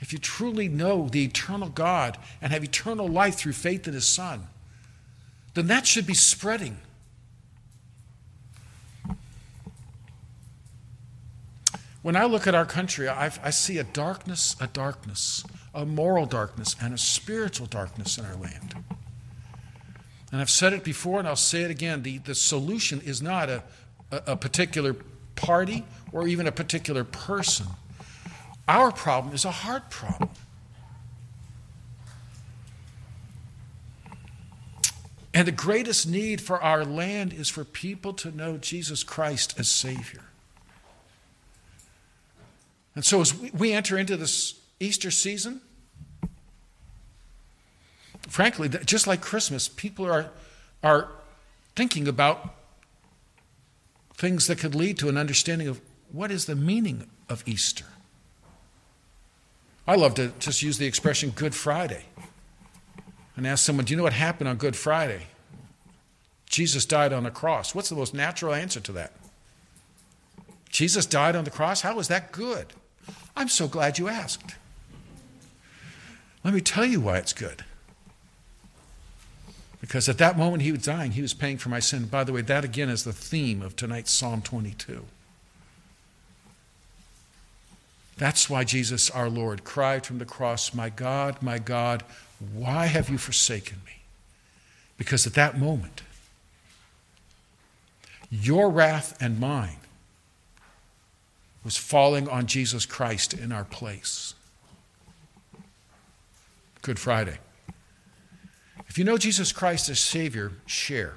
if 0.00 0.12
you 0.12 0.18
truly 0.18 0.68
know 0.68 1.08
the 1.08 1.24
eternal 1.24 1.68
God 1.68 2.18
and 2.40 2.52
have 2.52 2.62
eternal 2.62 3.08
life 3.08 3.34
through 3.34 3.52
faith 3.52 3.88
in 3.88 3.94
His 3.94 4.06
Son, 4.06 4.46
then 5.54 5.66
that 5.66 5.86
should 5.86 6.06
be 6.06 6.14
spreading. 6.14 6.78
When 12.02 12.14
I 12.14 12.24
look 12.24 12.46
at 12.46 12.54
our 12.54 12.64
country, 12.64 13.08
I, 13.08 13.32
I 13.42 13.50
see 13.50 13.78
a 13.78 13.84
darkness, 13.84 14.54
a 14.60 14.68
darkness, 14.68 15.44
a 15.74 15.84
moral 15.84 16.26
darkness, 16.26 16.76
and 16.80 16.94
a 16.94 16.98
spiritual 16.98 17.66
darkness 17.66 18.16
in 18.18 18.24
our 18.24 18.36
land. 18.36 18.76
And 20.30 20.40
I've 20.40 20.50
said 20.50 20.72
it 20.72 20.84
before, 20.84 21.18
and 21.18 21.28
I'll 21.28 21.36
say 21.36 21.62
it 21.62 21.70
again 21.70 22.02
the, 22.02 22.18
the 22.18 22.34
solution 22.34 23.00
is 23.00 23.22
not 23.22 23.48
a, 23.48 23.62
a, 24.10 24.22
a 24.28 24.36
particular 24.36 24.96
party 25.36 25.84
or 26.12 26.28
even 26.28 26.46
a 26.46 26.52
particular 26.52 27.04
person. 27.04 27.66
Our 28.66 28.92
problem 28.92 29.34
is 29.34 29.44
a 29.44 29.50
heart 29.50 29.90
problem. 29.90 30.30
And 35.32 35.46
the 35.46 35.52
greatest 35.52 36.08
need 36.08 36.40
for 36.40 36.60
our 36.60 36.84
land 36.84 37.32
is 37.32 37.48
for 37.48 37.64
people 37.64 38.12
to 38.14 38.30
know 38.30 38.58
Jesus 38.58 39.04
Christ 39.04 39.54
as 39.58 39.68
Savior. 39.68 40.24
And 42.94 43.04
so, 43.04 43.20
as 43.20 43.32
we 43.52 43.72
enter 43.72 43.96
into 43.96 44.16
this 44.16 44.58
Easter 44.80 45.12
season, 45.12 45.60
frankly, 48.28 48.68
just 48.68 49.06
like 49.06 49.20
Christmas, 49.20 49.68
people 49.68 50.06
are, 50.06 50.30
are 50.82 51.08
thinking 51.74 52.06
about 52.06 52.54
things 54.14 54.46
that 54.46 54.58
could 54.58 54.74
lead 54.74 54.98
to 54.98 55.08
an 55.08 55.16
understanding 55.16 55.68
of 55.68 55.80
what 56.12 56.30
is 56.30 56.46
the 56.46 56.56
meaning 56.56 57.08
of 57.28 57.42
Easter. 57.46 57.84
I 59.86 59.96
love 59.96 60.14
to 60.14 60.32
just 60.38 60.62
use 60.62 60.78
the 60.78 60.86
expression 60.86 61.30
Good 61.30 61.54
Friday 61.54 62.04
and 63.36 63.46
ask 63.46 63.64
someone, 63.64 63.86
Do 63.86 63.92
you 63.92 63.96
know 63.96 64.02
what 64.02 64.12
happened 64.12 64.48
on 64.48 64.56
Good 64.56 64.76
Friday? 64.76 65.22
Jesus 66.50 66.84
died 66.84 67.12
on 67.12 67.24
the 67.24 67.30
cross. 67.30 67.74
What's 67.74 67.88
the 67.88 67.94
most 67.94 68.14
natural 68.14 68.54
answer 68.54 68.80
to 68.80 68.92
that? 68.92 69.12
Jesus 70.70 71.06
died 71.06 71.36
on 71.36 71.44
the 71.44 71.50
cross? 71.50 71.82
How 71.82 71.98
is 71.98 72.08
that 72.08 72.32
good? 72.32 72.66
I'm 73.36 73.48
so 73.48 73.68
glad 73.68 73.98
you 73.98 74.08
asked. 74.08 74.56
Let 76.44 76.54
me 76.54 76.60
tell 76.60 76.84
you 76.84 77.00
why 77.00 77.18
it's 77.18 77.32
good. 77.32 77.64
Because 79.88 80.06
at 80.06 80.18
that 80.18 80.36
moment 80.36 80.62
he 80.62 80.70
was 80.70 80.82
dying, 80.82 81.12
he 81.12 81.22
was 81.22 81.32
paying 81.32 81.56
for 81.56 81.70
my 81.70 81.80
sin. 81.80 82.04
By 82.04 82.22
the 82.22 82.32
way, 82.32 82.42
that 82.42 82.62
again 82.62 82.90
is 82.90 83.04
the 83.04 83.12
theme 83.14 83.62
of 83.62 83.74
tonight's 83.74 84.12
Psalm 84.12 84.42
22. 84.42 85.06
That's 88.18 88.50
why 88.50 88.64
Jesus, 88.64 89.08
our 89.08 89.30
Lord, 89.30 89.64
cried 89.64 90.04
from 90.04 90.18
the 90.18 90.26
cross, 90.26 90.74
My 90.74 90.90
God, 90.90 91.42
my 91.42 91.58
God, 91.58 92.04
why 92.52 92.84
have 92.84 93.08
you 93.08 93.16
forsaken 93.16 93.78
me? 93.86 93.92
Because 94.98 95.26
at 95.26 95.32
that 95.34 95.58
moment, 95.58 96.02
your 98.30 98.68
wrath 98.68 99.16
and 99.22 99.40
mine 99.40 99.78
was 101.64 101.78
falling 101.78 102.28
on 102.28 102.44
Jesus 102.44 102.84
Christ 102.84 103.32
in 103.32 103.52
our 103.52 103.64
place. 103.64 104.34
Good 106.82 106.98
Friday. 106.98 107.38
If 108.88 108.98
you 108.98 109.04
know 109.04 109.18
Jesus 109.18 109.52
Christ 109.52 109.88
as 109.88 110.00
Savior, 110.00 110.52
share. 110.66 111.14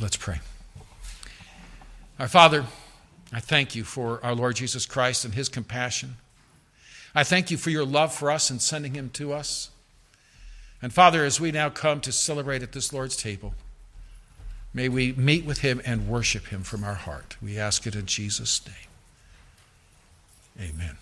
Let's 0.00 0.16
pray. 0.16 0.40
Our 2.18 2.28
Father, 2.28 2.64
I 3.32 3.40
thank 3.40 3.74
you 3.74 3.84
for 3.84 4.24
our 4.24 4.34
Lord 4.34 4.56
Jesus 4.56 4.86
Christ 4.86 5.24
and 5.24 5.34
his 5.34 5.48
compassion. 5.48 6.16
I 7.14 7.24
thank 7.24 7.50
you 7.50 7.56
for 7.56 7.70
your 7.70 7.84
love 7.84 8.14
for 8.14 8.30
us 8.30 8.50
and 8.50 8.60
sending 8.60 8.94
him 8.94 9.10
to 9.10 9.32
us. 9.32 9.70
And 10.82 10.92
Father, 10.92 11.24
as 11.24 11.40
we 11.40 11.52
now 11.52 11.70
come 11.70 12.00
to 12.02 12.12
celebrate 12.12 12.62
at 12.62 12.72
this 12.72 12.92
Lord's 12.92 13.16
table, 13.16 13.54
may 14.72 14.88
we 14.88 15.12
meet 15.12 15.44
with 15.44 15.58
him 15.58 15.80
and 15.84 16.08
worship 16.08 16.48
him 16.48 16.62
from 16.62 16.84
our 16.84 16.94
heart. 16.94 17.36
We 17.40 17.58
ask 17.58 17.86
it 17.86 17.94
in 17.94 18.06
Jesus' 18.06 18.60
name. 18.66 20.70
Amen. 20.70 20.96